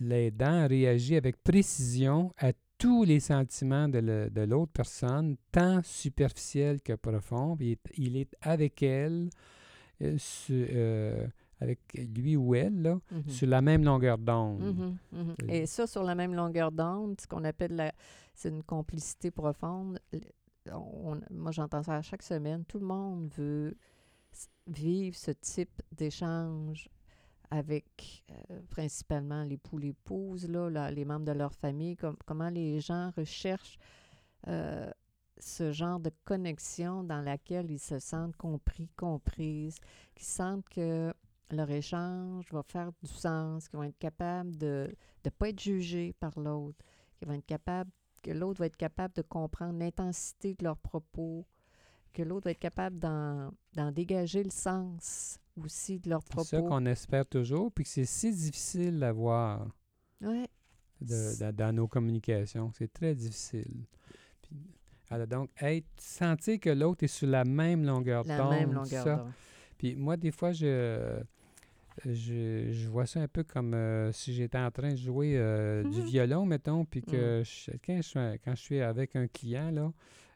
L'aidant 0.00 0.66
réagit 0.66 1.16
avec 1.16 1.42
précision 1.42 2.32
à 2.38 2.52
tous 2.78 3.04
les 3.04 3.20
sentiments 3.20 3.88
de 3.88 4.40
l'autre 4.46 4.72
personne, 4.72 5.36
tant 5.52 5.80
superficiels 5.84 6.80
que 6.80 6.94
profonds. 6.94 7.56
Il 7.60 7.72
est, 7.72 7.80
il 7.98 8.16
est 8.16 8.34
avec 8.40 8.82
elle, 8.82 9.28
su- 10.16 10.66
euh, 10.70 11.26
avec 11.62 11.80
lui 11.94 12.36
ou 12.36 12.54
elle, 12.54 12.82
là, 12.82 12.98
Mhm. 13.10 13.28
sur 13.28 13.48
la 13.48 13.60
même 13.62 13.84
longueur 13.84 14.18
d'onde. 14.18 14.60
Mhm, 14.60 14.96
mhm. 15.12 15.30
Euh, 15.42 15.46
Et 15.48 15.66
ça, 15.66 15.86
sur 15.86 16.02
la 16.02 16.14
même 16.14 16.34
longueur 16.34 16.72
d'onde, 16.72 17.20
ce 17.20 17.26
qu'on 17.26 17.44
appelle 17.44 17.74
la, 17.76 17.92
c'est 18.34 18.48
une 18.50 18.62
complicité 18.62 19.30
profonde. 19.30 19.98
On- 20.72 21.20
moi, 21.30 21.50
j'entends 21.52 21.82
ça 21.82 21.96
à 21.96 22.02
chaque 22.02 22.22
semaine. 22.22 22.64
Tout 22.64 22.78
le 22.78 22.86
monde 22.86 23.28
veut 23.36 23.74
vivre 24.66 25.16
ce 25.16 25.30
type 25.32 25.82
d'échange 25.92 26.88
avec 27.50 28.24
euh, 28.50 28.60
principalement 28.70 29.42
l'époux, 29.44 29.76
l'épouse, 29.78 30.48
là, 30.48 30.70
là, 30.70 30.90
les 30.90 31.04
membres 31.04 31.26
de 31.26 31.32
leur 31.32 31.52
famille, 31.52 31.96
com- 31.96 32.16
comment 32.24 32.48
les 32.48 32.80
gens 32.80 33.10
recherchent 33.16 33.78
euh, 34.48 34.90
ce 35.38 35.72
genre 35.72 35.98
de 36.00 36.10
connexion 36.24 37.02
dans 37.04 37.20
laquelle 37.20 37.70
ils 37.70 37.78
se 37.80 37.98
sentent 37.98 38.36
compris, 38.36 38.88
comprises, 38.96 39.78
qui 40.14 40.24
sentent 40.24 40.68
que 40.68 41.12
leur 41.50 41.70
échange 41.70 42.46
va 42.52 42.62
faire 42.62 42.90
du 43.02 43.06
sens, 43.08 43.68
qu'ils 43.68 43.76
vont 43.78 43.84
être 43.84 43.98
capables 43.98 44.56
de 44.56 44.94
ne 45.24 45.30
pas 45.30 45.48
être 45.50 45.60
jugés 45.60 46.12
par 46.18 46.38
l'autre, 46.38 46.78
qu'ils 47.16 47.28
vont 47.28 47.34
être 47.34 47.46
capables, 47.46 47.90
que 48.22 48.30
l'autre 48.30 48.60
va 48.60 48.66
être 48.66 48.76
capable 48.76 49.14
de 49.14 49.22
comprendre 49.22 49.78
l'intensité 49.78 50.54
de 50.54 50.64
leurs 50.64 50.78
propos, 50.78 51.44
que 52.12 52.22
l'autre 52.22 52.44
va 52.44 52.50
être 52.52 52.58
capable 52.58 52.98
d'en 52.98 53.92
dégager 53.92 54.42
le 54.44 54.50
sens 54.50 55.38
aussi 55.62 55.98
de 55.98 56.08
leurs 56.10 56.22
C'est 56.22 56.42
ça 56.44 56.56
propos. 56.58 56.68
qu'on 56.68 56.86
espère 56.86 57.26
toujours, 57.26 57.70
puis 57.72 57.84
que 57.84 57.90
c'est 57.90 58.04
si 58.04 58.30
difficile 58.32 59.02
à 59.02 59.12
voir 59.12 59.66
Ouais. 60.20 60.46
de- 61.00 61.38
dans, 61.40 61.54
dans 61.54 61.74
nos 61.74 61.88
communications. 61.88 62.70
C'est 62.78 62.92
très 62.92 63.14
difficile. 63.14 63.84
Puis, 64.42 64.56
alors 65.10 65.26
donc, 65.26 65.50
être, 65.60 65.86
sentir 65.98 66.60
que 66.60 66.70
l'autre 66.70 67.04
est 67.04 67.08
sur 67.08 67.26
la 67.28 67.44
même 67.44 67.84
longueur 67.84 68.24
La 68.24 68.38
d'onde, 68.38 68.50
même 68.50 68.72
longueur 68.72 69.04
d'onde. 69.18 69.32
Puis 69.82 69.96
moi, 69.96 70.16
des 70.16 70.30
fois, 70.30 70.52
je, 70.52 71.18
je, 72.04 72.68
je 72.70 72.88
vois 72.88 73.04
ça 73.04 73.18
un 73.20 73.26
peu 73.26 73.42
comme 73.42 73.74
euh, 73.74 74.12
si 74.12 74.32
j'étais 74.32 74.58
en 74.58 74.70
train 74.70 74.92
de 74.92 74.96
jouer 74.96 75.32
euh, 75.36 75.82
du 75.82 75.98
Mhm. 75.98 76.04
violon, 76.04 76.46
mettons, 76.46 76.84
puis 76.84 77.02
que 77.02 77.42
je- 77.44 77.72
quand, 77.84 77.96
je, 77.96 78.02
suis- 78.02 78.38
quand 78.44 78.54
je 78.54 78.60
suis 78.62 78.80
avec 78.80 79.16
un 79.16 79.26
client, 79.26 79.72
là, 79.72 79.92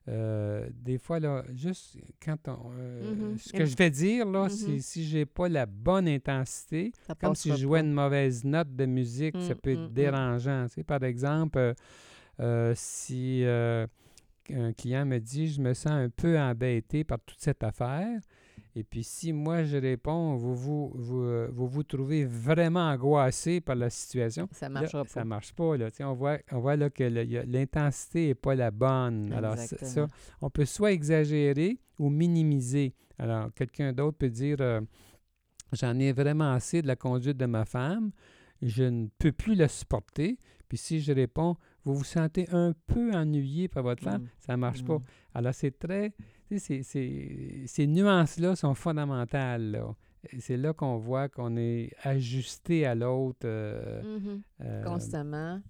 euh, 0.09 0.69
des 0.75 0.99
fois, 0.99 1.21
là, 1.21 1.45
juste 1.55 1.97
quand 2.21 2.49
on... 2.49 2.73
euh, 2.77 3.15
Mhm. 3.33 3.39
Ce 3.39 3.53
que 3.53 3.65
je 3.67 3.77
vais 3.77 3.89
dire, 3.91 4.27
là, 4.27 4.49
si, 4.49 4.83
si 4.83 5.05
j'ai 5.05 5.25
pas 5.27 5.49
la 5.49 5.65
bonne 5.67 6.09
intensité, 6.09 6.91
Ça 7.07 7.15
comme 7.15 7.37
si 7.37 7.51
je 7.51 7.55
jouais 7.63 7.83
pas. 7.83 7.87
une 7.87 7.93
mauvaise 7.93 8.43
note 8.43 8.75
de 8.75 8.85
musique, 8.87 9.37
ça 9.47 9.55
peut 9.55 9.71
être 9.75 9.93
dérangeant. 9.93 10.67
Tu 10.67 10.75
sais, 10.75 10.83
par 10.83 11.05
exemple, 11.05 11.73
euh, 12.41 12.73
si 12.75 13.45
un 13.47 14.73
client 14.73 15.07
me 15.07 15.19
dit 15.19 15.49
je 15.49 15.61
me 15.61 15.73
sens 15.73 15.93
un 15.93 16.09
peu 16.11 16.37
embêté 16.37 17.05
par 17.05 17.19
toute 17.21 17.41
cette 17.41 17.63
affaire, 17.65 18.21
et 18.79 18.85
puis 18.85 19.03
si 19.03 19.33
moi 19.33 19.65
je 19.65 19.79
réponds 19.79 20.37
vous 20.37 20.55
vous, 20.55 20.93
vous, 20.95 21.23
euh, 21.23 21.49
vous, 21.51 21.67
vous 21.67 21.83
trouvez 21.83 22.25
vraiment 22.27 22.89
angoissé 22.91 23.61
par 23.61 23.75
la 23.75 23.89
situation, 23.91 24.47
Ça 24.53 24.67
là, 24.69 24.81
marchera 24.81 25.05
ça 25.07 25.21
pas. 25.21 25.25
marche 25.25 25.53
pas. 25.55 25.77
Là. 25.79 25.89
On, 26.01 26.13
voit, 26.13 26.39
on 26.53 26.61
voit 26.61 26.77
là 26.77 26.91
que 26.91 27.03
l'intensité 27.05 28.27
n'est 28.29 28.35
pas 28.35 28.55
la 28.55 28.71
bonne. 28.71 29.33
Alors, 29.33 29.57
ça- 29.57 30.07
on 30.43 30.51
peut 30.51 30.67
soit 30.67 30.93
exagérer 30.93 31.79
ou 31.99 32.11
minimiser. 32.11 32.95
Alors, 33.19 33.53
quelqu'un 33.55 33.93
d'autre 33.93 34.19
peut 34.19 34.29
dire 34.31 34.59
euh, 34.61 34.81
J'en 35.73 35.99
ai 35.99 36.13
vraiment 36.13 36.53
assez 36.53 36.81
de 36.83 36.87
la 36.87 36.95
conduite 36.97 37.37
de 37.39 37.47
ma 37.47 37.65
femme, 37.65 38.13
je 38.63 38.85
ne 38.85 39.09
peux 39.19 39.33
plus 39.33 39.55
la 39.57 39.69
supporter. 39.69 40.39
Puis 40.69 40.79
si 40.79 41.01
je 41.01 41.13
réponds 41.13 41.57
Vous 41.85 41.95
vous 41.95 42.05
sentez 42.05 42.49
un 42.51 42.73
peu 42.87 43.13
ennuyé 43.15 43.69
par 43.69 43.83
votre 43.85 44.03
femme, 44.03 44.23
Mm. 44.23 44.29
ça 44.41 44.53
ne 44.53 44.59
marche 44.59 44.85
pas. 44.85 44.99
Mm. 44.99 45.05
Alors, 45.35 45.55
c'est 45.55 45.79
très. 45.79 46.13
Ces 46.59 47.87
nuances-là 47.87 48.57
sont 48.57 48.75
fondamentales. 48.75 49.71
là. 49.73 49.95
C'est 50.41 50.57
là 50.57 50.73
qu'on 50.73 50.97
voit 50.99 51.29
qu'on 51.29 51.57
est 51.57 51.91
ajusté 52.03 52.85
à 52.87 52.95
l'autre. 52.95 53.41
euh, 53.45 54.19
Mhm. 54.19 54.43
euh, 54.63 54.85
constamment. 54.85 55.63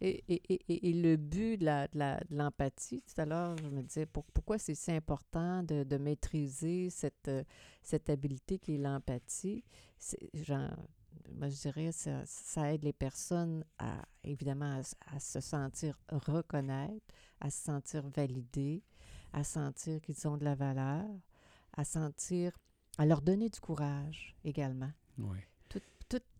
Et, 0.00 0.24
et- 0.28 0.42
et- 0.52 0.60
et- 0.68 0.88
et 0.90 0.92
le 1.00 1.16
but 1.16 1.56
de 1.58 1.64
la- 1.64 1.86
de 1.86 1.96
la- 1.98 2.20
de 2.28 2.36
l'empathie, 2.36 3.02
tout 3.02 3.20
à 3.20 3.24
l'heure, 3.24 3.56
je 3.56 3.68
me 3.68 3.82
disais, 3.82 4.04
pour- 4.04 4.24
pourquoi 4.34 4.58
c'est 4.58 4.74
si 4.74 4.90
important 4.90 5.62
de, 5.62 5.84
de 5.84 5.96
maîtriser 5.96 6.90
cette, 6.90 7.28
euh, 7.28 7.44
cette 7.82 8.10
habileté 8.10 8.58
qui 8.58 8.74
est 8.74 8.78
l'empathie? 8.78 9.62
C'est- 9.98 10.28
genre, 10.34 10.70
Moi, 11.38 11.48
je 11.50 11.54
dirais, 11.60 11.92
ça, 11.92 12.22
ça 12.26 12.72
aide 12.74 12.82
les 12.82 12.92
personnes 12.92 13.64
à, 13.78 14.02
évidemment, 14.24 14.80
à, 15.06 15.20
se 15.20 15.40
sentir 15.40 15.96
reconnaître, 16.10 17.04
à 17.40 17.48
se 17.48 17.62
sentir 17.62 18.02
validés, 18.08 18.82
à 19.32 19.44
sentir 19.44 20.00
qu'ils 20.00 20.26
ont 20.28 20.36
de 20.36 20.44
la 20.44 20.54
valeur, 20.54 21.04
à 21.76 21.84
sentir, 21.84 22.52
à 22.98 23.06
leur 23.06 23.22
donner 23.22 23.48
du 23.48 23.60
courage 23.60 24.36
également 24.44 24.90
ouais. 25.18 25.46
toute, 25.68 25.82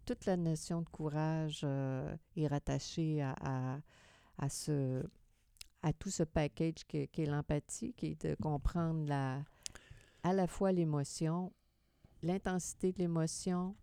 toute 0.04 0.26
la 0.26 0.36
notion 0.36 0.82
de 0.82 0.88
courage 0.88 1.60
euh, 1.64 2.14
est 2.36 2.46
rattachée 2.46 3.22
à, 3.22 3.34
à, 3.40 3.78
à 4.38 4.48
ce, 4.48 5.02
à 5.82 5.92
tout 5.92 6.10
ce 6.10 6.22
package 6.22 6.84
qui 6.86 6.98
est 6.98 7.26
l'empathie, 7.26 7.94
qui 7.94 8.06
est 8.06 8.26
de 8.26 8.34
comprendre 8.34 9.06
la, 9.06 9.42
à 10.22 10.32
la 10.32 10.46
fois 10.46 10.72
l'émotion, 10.72 11.52
l'intensité 12.22 12.92
de 12.92 12.98
l'émotion, 12.98 13.76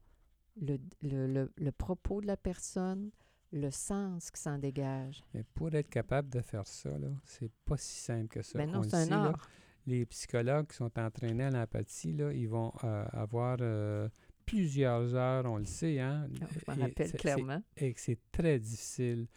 le, 0.61 0.77
le, 1.01 1.27
le, 1.27 1.53
le 1.55 1.71
propos 1.71 2.21
de 2.21 2.27
la 2.27 2.37
personne, 2.37 3.11
le 3.51 3.71
sens 3.71 4.29
qui 4.31 4.39
s'en 4.41 4.57
dégage. 4.57 5.23
Mais 5.33 5.43
pour 5.53 5.73
être 5.73 5.89
capable 5.89 6.29
de 6.29 6.41
faire 6.41 6.67
ça, 6.67 6.91
c'est 7.23 7.51
pas 7.65 7.77
si 7.77 7.99
simple 7.99 8.27
que 8.27 8.41
ça. 8.41 8.59
Ben 8.59 8.69
non, 8.71 8.83
c'est 8.83 8.95
un 8.95 9.03
sait, 9.05 9.09
là, 9.09 9.23
art. 9.29 9.49
les 9.87 10.05
psychologues 10.05 10.67
qui 10.67 10.75
sont 10.75 10.91
entraînés 10.99 11.45
à 11.45 11.49
l'empathie, 11.49 12.15
ils 12.33 12.47
vont 12.47 12.71
euh, 12.83 13.05
avoir 13.11 13.57
euh, 13.61 14.07
plusieurs 14.45 15.15
heures, 15.15 15.45
on 15.45 15.57
le 15.57 15.65
sait, 15.65 15.99
hein? 15.99 16.27
Ah, 16.41 16.45
Je 16.51 16.71
m'en 16.71 16.85
rappelle 16.87 17.11
clairement. 17.13 17.61
Et 17.77 17.93
que 17.93 17.99
c'est 18.01 18.19
très 18.31 18.59
difficile. 18.59 19.27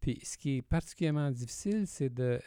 Puis 0.00 0.20
ce 0.22 0.36
qui 0.38 0.56
est 0.58 0.62
particulièrement 0.62 1.30
difficile, 1.30 1.86
c'est 1.86 2.12
de 2.12 2.40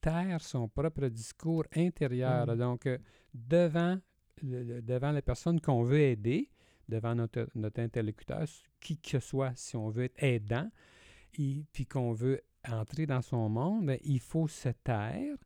taire 0.00 0.40
son 0.42 0.68
propre 0.68 1.06
discours 1.08 1.64
intérieur. 1.74 2.46
Mm. 2.46 2.58
Donc, 2.58 2.86
euh, 2.86 2.98
devant, 3.32 3.98
le- 4.42 4.62
le- 4.62 4.82
devant 4.82 5.10
la 5.12 5.22
personne 5.22 5.60
qu'on 5.60 5.82
veut 5.82 6.00
aider, 6.00 6.50
devant 6.88 7.14
notre, 7.14 7.48
notre 7.54 7.80
interlocuteur, 7.80 8.44
qui 8.80 8.98
que 8.98 9.08
ce 9.10 9.20
soit, 9.20 9.52
si 9.56 9.76
on 9.76 9.88
veut 9.88 10.04
être 10.04 10.22
aidant, 10.22 10.70
et, 11.38 11.64
puis 11.72 11.86
qu'on 11.86 12.12
veut 12.12 12.40
entrer 12.68 13.06
dans 13.06 13.22
son 13.22 13.48
monde, 13.48 13.86
ben, 13.86 13.98
il 14.04 14.20
faut 14.20 14.48
se 14.48 14.68
taire 14.70 15.36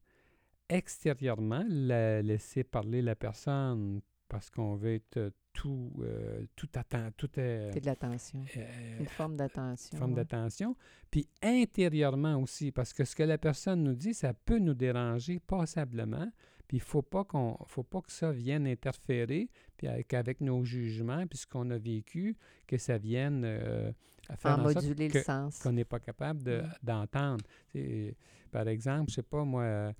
extérieurement, 0.68 1.64
la- 1.68 2.22
laisser 2.22 2.64
parler 2.64 3.02
la 3.02 3.14
personne 3.16 4.00
parce 4.28 4.50
qu'on 4.50 4.74
veut 4.74 4.94
être 4.96 5.32
tout, 5.54 5.90
euh, 6.00 6.44
tout 6.54 6.68
attend, 6.74 7.08
tout 7.16 7.30
est, 7.40 7.70
C'est 7.72 7.80
de 7.80 7.86
l'attention. 7.86 8.44
euh, 8.58 8.98
Une 9.00 9.06
forme 9.06 9.36
d'attention. 9.36 9.98
forme 9.98 10.10
ouais. 10.10 10.16
d'attention. 10.16 10.76
Puis 11.10 11.26
intérieurement 11.42 12.36
aussi, 12.36 12.70
parce 12.70 12.92
que 12.92 13.04
ce 13.04 13.16
que 13.16 13.22
la 13.22 13.38
personne 13.38 13.82
nous 13.82 13.94
dit, 13.94 14.12
ça 14.12 14.34
peut 14.34 14.58
nous 14.58 14.74
déranger 14.74 15.40
passablement. 15.40 16.30
Puis 16.68 16.76
il 16.76 16.80
ne 16.80 16.84
faut 16.84 17.02
pas 17.02 17.24
qu'on 17.24 17.56
faut 17.66 17.82
pas 17.82 18.00
que 18.02 18.12
ça 18.12 18.30
vienne 18.30 18.66
interférer, 18.66 19.48
puis 19.76 19.88
avec, 19.88 20.12
avec 20.14 20.40
nos 20.42 20.64
jugements, 20.64 21.26
puis 21.26 21.38
ce 21.38 21.46
qu'on 21.46 21.68
a 21.70 21.78
vécu, 21.78 22.36
que 22.66 22.76
ça 22.78 22.98
vienne 22.98 23.42
euh, 23.44 23.90
à 24.28 24.36
faire 24.36 24.58
En 24.58 24.60
en 24.66 24.70
sorte 24.72 24.84
moduler 24.84 25.08
que- 25.08 25.18
le 25.18 25.24
sens. 25.24 25.58
qu'on 25.60 25.72
n'est 25.72 25.86
pas 25.86 25.98
capable 25.98 26.42
de- 26.42 26.60
Mm. 26.62 26.72
d'entendre. 26.82 27.44
C'est- 27.72 28.14
Par 28.50 28.66
exemple, 28.68 29.10
je 29.10 29.14
sais 29.16 29.22
pas 29.22 29.44
moi, 29.44 29.62
euh, 29.62 29.92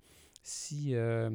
si 0.43 0.93
euh, 0.95 1.29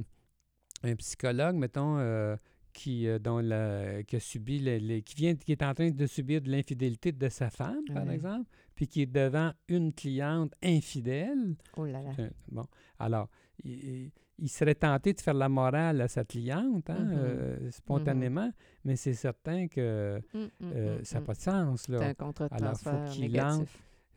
un 0.83 0.97
psychologue, 0.97 1.57
mettons, 1.57 1.99
euh, 1.99 2.37
qui, 2.73 3.07
euh, 3.07 3.19
dont 3.21 3.39
la- 3.39 4.03
qui 4.03 4.17
a 4.17 4.21
subi 4.21 4.59
qui 5.05 5.15
vient 5.15 5.37
qui 5.37 5.53
est 5.53 5.63
en 5.63 5.75
train 5.75 5.91
de 5.91 6.07
subir 6.07 6.41
de 6.43 6.51
l'infidélité 6.51 7.13
de 7.13 7.29
sa 7.29 7.51
femme, 7.51 7.85
par 7.93 8.11
exemple, 8.11 8.51
puis 8.75 8.89
qui 8.89 9.03
est 9.03 9.07
devant 9.07 9.53
une 9.69 9.93
cliente 9.93 10.53
infidèle, 10.63 11.55
Oh 11.77 11.87
là 11.87 12.03
là. 12.03 12.11
euh, 12.19 12.31
bon, 12.51 12.65
alors 12.99 13.29
il, 13.63 14.11
il- 14.39 14.49
serait 14.49 14.75
tenté 14.75 15.13
de 15.13 15.21
faire 15.21 15.35
la 15.35 15.49
morale 15.49 16.01
à 16.01 16.09
sa 16.09 16.25
cliente, 16.25 16.89
hein, 16.91 17.05
Mhm. 17.05 17.13
euh, 17.15 17.71
spontanément, 17.71 18.51
mais 18.85 18.97
c'est 18.97 19.15
certain 19.15 19.69
que 19.69 20.21
Mm, 20.35 20.39
mm, 20.39 20.49
euh, 20.75 20.99
mm, 21.01 21.05
ça 21.05 21.21
n'a 21.21 21.27
pas 21.27 21.35
de 21.35 21.39
sens. 21.39 21.89
Là. 21.89 21.99
C'est 21.99 22.23
un 22.23 22.33
Alors, 22.51 22.77
faut 22.79 22.91
qu'il. 23.13 23.41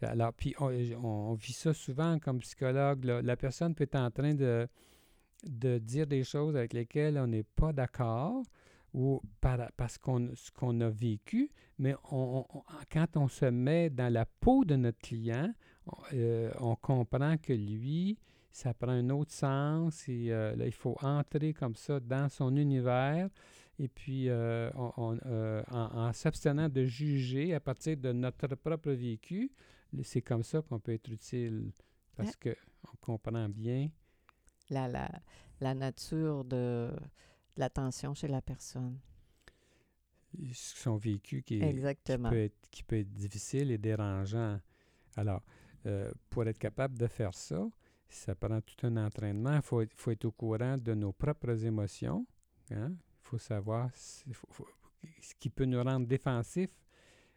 Alors, 0.02 0.34
puis 0.34 0.54
on, 0.60 1.34
vit 1.34 1.54
ça 1.54 1.74
souvent 1.74 2.20
comme 2.20 2.40
psychologue. 2.40 3.04
là. 3.06 3.22
La 3.22 3.36
personne 3.36 3.74
peut 3.74 3.84
être 3.86 3.96
en 3.96 4.12
train 4.12 4.36
de, 4.36 4.68
de 5.48 5.78
dire 5.80 6.06
des 6.08 6.24
choses 6.24 6.56
avec 6.56 6.74
lesquelles 6.74 7.18
on 7.18 7.28
n'est 7.28 7.44
pas 7.44 7.74
d'accord 7.74 8.44
ou 8.94 9.22
par- 9.42 9.72
parce 9.76 9.98
qu'on 9.98 10.32
ce 10.36 10.52
qu'on 10.52 10.80
a 10.82 10.90
vécu, 10.90 11.50
mais 11.80 11.96
on, 12.12 12.46
on- 12.54 12.62
quand 12.92 13.18
on 13.18 13.28
se 13.28 13.46
met 13.46 13.90
dans 13.90 14.12
la 14.12 14.26
peau 14.26 14.66
de 14.66 14.76
notre 14.76 15.00
client, 15.00 15.52
on, 15.88 15.94
euh, 16.14 16.52
on 16.60 16.76
comprend 16.76 17.38
que 17.38 17.54
lui, 17.54 18.18
ça 18.58 18.74
prend 18.74 18.90
un 18.92 19.10
autre 19.12 19.32
sens 19.32 20.08
et 20.10 20.32
euh, 20.32 20.56
là, 20.56 20.66
il 20.66 20.74
faut 20.74 20.96
entrer 21.02 21.54
comme 21.54 21.76
ça 21.76 22.00
dans 22.00 22.28
son 22.30 22.56
univers 22.56 23.30
et 23.78 23.88
puis 23.88 24.30
euh, 24.30 24.72
on- 24.76 24.94
on, 24.98 25.18
euh, 25.28 25.64
en, 25.70 26.08
en 26.08 26.14
s'abstenant 26.14 26.68
de 26.68 26.84
juger 26.86 27.54
à 27.54 27.60
partir 27.60 27.98
de 27.98 28.12
notre 28.12 28.48
propre 28.56 28.92
vécu, 28.92 29.52
c'est 30.04 30.22
comme 30.24 30.44
ça 30.44 30.62
qu'on 30.64 30.80
peut 30.80 30.94
être 30.94 31.10
utile 31.12 31.72
parce 32.16 32.36
que 32.36 32.56
on 32.92 32.96
comprend 33.00 33.48
bien. 33.50 33.90
La, 34.70 34.88
la, 34.88 35.10
la 35.62 35.74
nature 35.76 36.44
de, 36.44 36.90
de 36.92 37.60
l'attention 37.62 38.14
chez 38.16 38.28
la 38.28 38.42
personne. 38.42 38.98
son 40.54 40.98
vécu 40.98 41.44
qui, 41.44 41.56
est- 41.56 41.60
qui 41.60 41.66
Exactement. 41.66 42.30
peut, 42.30 42.40
être, 42.44 42.70
qui 42.72 42.84
peut 42.84 42.98
être 43.00 43.14
difficile 43.14 43.72
et 43.72 43.78
dérangeant. 43.78 44.60
Alors, 45.16 45.44
pour 46.30 46.46
être 46.48 46.58
capable 46.60 46.98
de 46.98 47.08
faire 47.08 47.34
ça, 47.34 47.66
ça 48.10 48.36
prend 48.36 48.60
tout 48.62 48.86
un 48.88 48.98
entraînement. 48.98 49.56
Il 49.56 49.62
faut, 49.62 49.82
être- 49.82 49.94
faut 49.96 50.12
être 50.12 50.26
au 50.26 50.32
courant 50.32 50.78
de 50.78 50.94
nos 50.94 51.12
propres 51.12 51.66
émotions. 51.66 52.26
hein. 52.72 52.90
Il 52.92 53.30
faut 53.30 53.38
savoir 53.38 53.90
si- 53.94 54.32
faut- 54.34 54.48
faut- 54.52 54.68
ce 55.22 55.34
qui 55.36 55.50
peut 55.50 55.66
nous 55.66 55.82
rendre 55.84 56.08
défensifs 56.08 56.70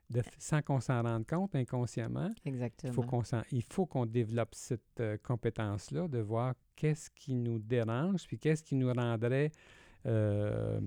de 0.08 0.22
sans 0.38 0.60
qu'on 0.62 0.80
s'en 0.80 1.02
rende 1.02 1.26
compte 1.26 1.54
inconsciemment. 1.54 2.32
Il 2.44 2.48
Exactement. 2.50 2.92
faut 2.92 3.02
qu'on 3.02 3.22
s'en- 3.22 3.42
il 3.52 3.62
faut 3.62 3.86
qu'on 3.86 4.06
développe 4.06 4.54
cette 4.54 4.98
euh, 5.00 5.16
compétence-là 5.22 6.08
de 6.08 6.18
voir 6.18 6.54
qu'est-ce 6.76 7.10
qui 7.10 7.34
nous 7.34 7.58
dérange, 7.58 8.26
puis 8.26 8.38
qu'est-ce 8.38 8.62
qui 8.62 8.74
nous 8.74 8.92
rendrait 8.92 9.50
euh, 10.06 10.80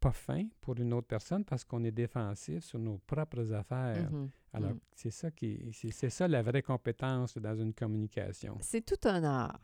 pas 0.00 0.12
fin 0.12 0.46
pour 0.60 0.76
une 0.78 0.92
autre 0.92 1.06
personne 1.06 1.44
parce 1.44 1.64
qu'on 1.64 1.84
est 1.84 1.92
défensif 1.92 2.64
sur 2.64 2.78
nos 2.78 2.98
propres 2.98 3.52
affaires. 3.52 4.10
Mhm. 4.10 4.30
Alors, 4.54 4.72
Mm. 4.72 4.78
c'est 4.94 5.10
ça 5.10 5.30
qui 5.30 5.58
c'est, 5.72 6.10
ça 6.10 6.28
la 6.28 6.42
vraie 6.42 6.62
compétence 6.62 7.38
dans 7.38 7.56
une 7.56 7.72
communication. 7.72 8.56
C'est 8.60 8.84
tout 8.84 9.08
un 9.08 9.22
art 9.24 9.58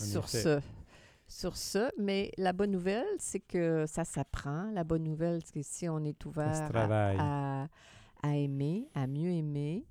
En 0.00 0.04
sur 0.04 0.24
effet. 0.24 0.42
ce. 0.42 0.60
Sur 1.28 1.56
ce, 1.56 1.90
mais 1.98 2.30
la 2.36 2.52
bonne 2.52 2.72
nouvelle, 2.72 3.06
c'est 3.18 3.40
que 3.40 3.84
ça 3.86 4.04
s'apprend. 4.04 4.70
La 4.72 4.84
bonne 4.84 5.04
nouvelle, 5.04 5.40
c'est 5.44 5.52
que 5.60 5.62
si 5.62 5.88
on 5.88 6.04
est 6.04 6.22
ouvert 6.26 6.68
à, 7.18 7.68
à 8.22 8.36
aimer, 8.36 8.88
à 8.94 9.06
mieux 9.06 9.30
aimer, 9.30 9.86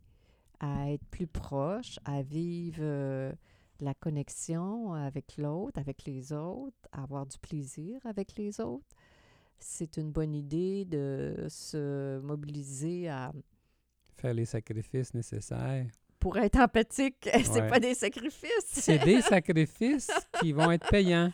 à 0.60 0.92
être 0.92 1.04
plus 1.06 1.26
proche, 1.26 1.98
à 2.06 2.22
vivre 2.22 2.78
euh, 2.82 3.32
la 3.80 3.96
connexion 3.96 4.94
avec 4.94 5.36
l'autre, 5.38 5.80
avec 5.80 6.06
les 6.06 6.32
autres, 6.32 6.78
à 6.92 7.02
avoir 7.04 7.26
du 7.26 7.40
plaisir 7.40 8.00
avec 8.06 8.36
les 8.38 8.60
autres, 8.62 8.96
c'est 9.58 9.98
une 9.98 10.12
bonne 10.12 10.36
idée 10.36 10.86
de 10.86 11.48
se 11.50 12.20
mobiliser 12.20 13.10
à, 13.10 13.32
Faire 14.22 14.34
les 14.34 14.46
sacrifices 14.46 15.14
nécessaires. 15.14 15.86
pour 16.20 16.38
être 16.38 16.60
empathique. 16.60 17.28
c'est 17.44 17.62
Ouais. 17.62 17.68
pas 17.68 17.80
des 17.80 17.96
sacrifices. 17.96 18.68
C'est 18.68 19.00
des 19.04 19.22
sacrifices 19.34 20.12
qui 20.40 20.52
vont 20.52 20.70
être 20.72 20.88
payants. 20.90 21.32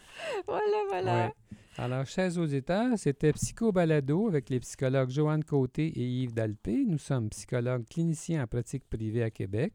voilà, 0.47 0.78
voilà. 0.89 1.26
Ouais. 1.28 1.34
Alors, 1.80 2.06
chers 2.06 2.38
auditeurs, 2.38 2.97
c'était 2.97 3.34
Psycho 3.34 3.71
Balado 3.73 4.28
avec 4.28 4.50
les 4.50 4.60
psychologues 4.62 5.10
Joanne 5.10 5.43
Côté 5.43 5.88
et 5.88 6.08
Yves 6.23 6.34
Dalpé. 6.34 6.86
Nous 6.88 6.97
sommes 6.97 7.30
psychologues 7.30 7.86
cliniciens 7.89 8.43
en 8.43 8.47
pratique 8.47 8.88
privée 8.89 9.23
à 9.23 9.30
Québec. 9.30 9.73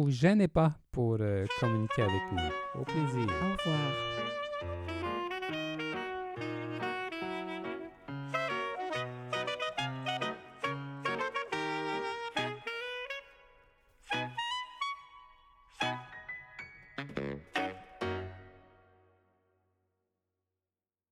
gênez 0.09 0.47
pas 0.47 0.77
pour 0.91 1.17
euh, 1.19 1.45
communiquer 1.59 2.03
avec 2.03 2.21
nous. 2.31 2.79
Au 2.79 2.83
plaisir. 2.83 3.27
Au 3.27 3.57
revoir. 3.57 4.13